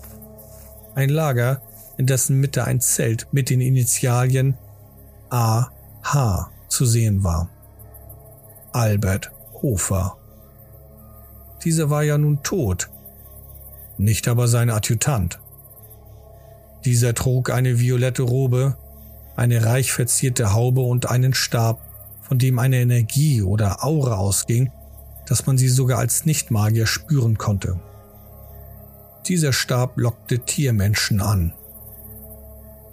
Ein 0.94 1.08
Lager, 1.08 1.62
in 1.96 2.04
dessen 2.04 2.38
Mitte 2.38 2.64
ein 2.64 2.82
Zelt 2.82 3.28
mit 3.32 3.48
den 3.48 3.62
Initialien 3.62 4.58
A 5.30 5.68
H 6.02 6.50
zu 6.68 6.84
sehen 6.84 7.24
war. 7.24 7.48
Albert 8.72 9.32
Hofer. 9.62 10.18
Dieser 11.64 11.88
war 11.88 12.02
ja 12.02 12.18
nun 12.18 12.42
tot, 12.42 12.90
nicht 13.96 14.28
aber 14.28 14.48
sein 14.48 14.68
Adjutant. 14.68 15.40
Dieser 16.84 17.14
trug 17.14 17.48
eine 17.48 17.80
violette 17.80 18.22
Robe, 18.22 18.76
eine 19.34 19.64
reich 19.64 19.92
verzierte 19.92 20.52
Haube 20.52 20.82
und 20.82 21.08
einen 21.08 21.32
Stab 21.32 21.80
von 22.20 22.38
dem 22.38 22.58
eine 22.58 22.80
Energie 22.80 23.40
oder 23.40 23.82
Aura 23.82 24.16
ausging, 24.16 24.70
dass 25.28 25.46
man 25.46 25.58
sie 25.58 25.68
sogar 25.68 25.98
als 25.98 26.24
Nichtmagier 26.24 26.86
spüren 26.86 27.36
konnte. 27.36 27.78
Dieser 29.26 29.52
Stab 29.52 29.98
lockte 29.98 30.38
Tiermenschen 30.38 31.20
an. 31.20 31.52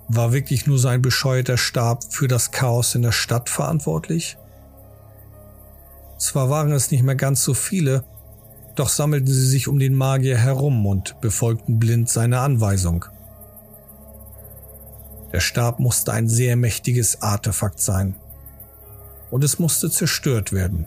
War 0.09 0.33
wirklich 0.33 0.67
nur 0.67 0.77
sein 0.77 1.01
bescheuerter 1.01 1.57
Stab 1.57 2.03
für 2.09 2.27
das 2.27 2.51
Chaos 2.51 2.93
in 2.93 3.01
der 3.01 3.13
Stadt 3.13 3.49
verantwortlich? 3.49 4.37
Zwar 6.17 6.49
waren 6.49 6.71
es 6.73 6.91
nicht 6.91 7.03
mehr 7.03 7.15
ganz 7.15 7.43
so 7.43 7.53
viele, 7.53 8.03
doch 8.75 8.89
sammelten 8.89 9.33
sie 9.33 9.47
sich 9.47 9.67
um 9.67 9.79
den 9.79 9.95
Magier 9.95 10.37
herum 10.37 10.85
und 10.85 11.19
befolgten 11.21 11.79
blind 11.79 12.09
seine 12.09 12.39
Anweisung. 12.39 13.05
Der 15.31 15.39
Stab 15.39 15.79
musste 15.79 16.11
ein 16.11 16.27
sehr 16.27 16.55
mächtiges 16.55 17.21
Artefakt 17.21 17.79
sein. 17.79 18.15
Und 19.31 19.43
es 19.43 19.57
musste 19.57 19.89
zerstört 19.89 20.53
werden. 20.53 20.85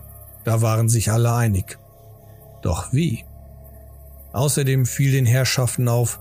Da 0.48 0.62
waren 0.62 0.88
sich 0.88 1.12
alle 1.12 1.34
einig. 1.34 1.78
Doch 2.62 2.90
wie? 2.90 3.26
Außerdem 4.32 4.86
fiel 4.86 5.12
den 5.12 5.26
Herrschaften 5.26 5.88
auf, 5.88 6.20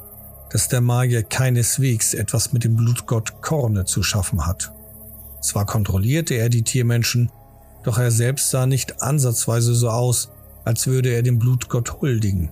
dass 0.50 0.68
der 0.68 0.82
Magier 0.82 1.24
keineswegs 1.24 2.14
etwas 2.14 2.52
mit 2.52 2.66
dem 2.66 2.76
Blutgott 2.76 3.42
Korne 3.42 3.86
zu 3.86 4.04
schaffen 4.04 4.46
hat. 4.46 4.74
Zwar 5.40 5.66
kontrollierte 5.66 6.34
er 6.34 6.50
die 6.50 6.64
Tiermenschen, 6.64 7.32
doch 7.86 8.00
er 8.00 8.12
selbst 8.12 8.50
sah 8.50 8.66
nicht 8.66 9.02
ansatzweise 9.02 9.74
so 9.74 9.90
aus, 9.90 10.30
als 10.66 10.88
würde 10.88 11.08
er 11.08 11.22
dem 11.22 11.40
Blutgott 11.40 12.02
huldigen. 12.02 12.52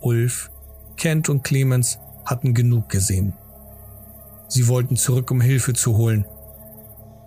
Ulf, 0.00 0.52
Kent 0.96 1.30
und 1.30 1.42
Clemens 1.42 1.98
hatten 2.24 2.54
genug 2.54 2.88
gesehen. 2.90 3.32
Sie 4.46 4.68
wollten 4.68 4.94
zurück, 4.94 5.32
um 5.32 5.40
Hilfe 5.40 5.72
zu 5.72 5.96
holen. 5.96 6.26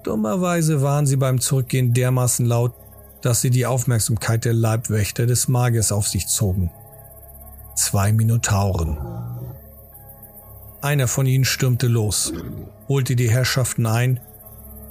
Dummerweise 0.04 0.82
waren 0.82 1.06
sie 1.06 1.18
beim 1.18 1.42
Zurückgehen 1.42 1.94
dermaßen 1.94 2.46
laut, 2.46 2.74
dass 3.26 3.42
sie 3.42 3.50
die 3.50 3.66
Aufmerksamkeit 3.66 4.46
der 4.46 4.54
Leibwächter 4.54 5.26
des 5.26 5.48
Magiers 5.48 5.92
auf 5.92 6.08
sich 6.08 6.28
zogen. 6.28 6.70
Zwei 7.76 8.14
Minotauren. 8.14 9.00
Einer 10.80 11.08
von 11.08 11.26
ihnen 11.26 11.44
stürmte 11.44 11.88
los, 11.88 12.34
holte 12.88 13.16
die 13.16 13.32
Herrschaften 13.32 13.88
ein, 13.88 14.20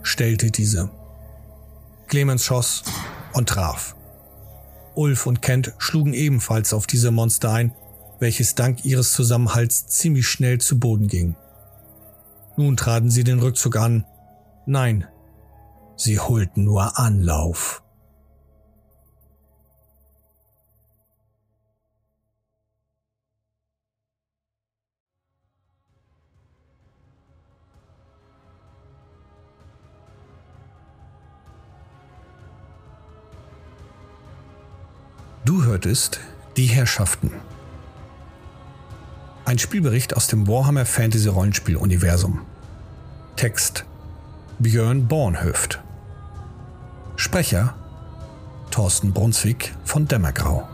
stellte 0.03 0.51
diese. 0.51 0.91
Clemens 2.09 2.45
schoss 2.45 2.83
und 3.35 3.51
traf. 3.51 3.95
Ulf 4.97 5.27
und 5.27 5.41
Kent 5.41 5.73
schlugen 5.79 6.13
ebenfalls 6.13 6.75
auf 6.75 6.89
diese 6.89 7.13
Monster 7.13 7.53
ein, 7.53 7.73
welches 8.19 8.57
dank 8.57 8.85
ihres 8.85 9.13
Zusammenhalts 9.13 9.87
ziemlich 9.87 10.27
schnell 10.27 10.59
zu 10.59 10.81
Boden 10.81 11.07
ging. 11.07 11.37
Nun 12.57 12.77
traten 12.77 13.13
sie 13.13 13.23
den 13.23 13.39
Rückzug 13.39 13.77
an. 13.77 14.05
Nein, 14.67 15.07
sie 15.95 16.19
holten 16.19 16.65
nur 16.65 16.99
Anlauf. 16.99 17.84
Du 35.45 35.63
hörtest 35.63 36.21
Die 36.57 36.65
Herrschaften. 36.65 37.31
Ein 39.45 39.59
Spielbericht 39.59 40.17
aus 40.17 40.27
dem 40.27 40.49
Warhammer 40.49 40.87
Fantasy 40.87 41.29
Rollenspiel 41.29 41.77
Universum. 41.77 42.41
Text 43.37 43.85
Björn 44.59 45.07
Bornhöft. 45.07 45.83
Sprecher 47.17 47.75
Thorsten 48.71 49.13
Brunswick 49.13 49.75
von 49.85 50.09
Dämmergrau. 50.09 50.67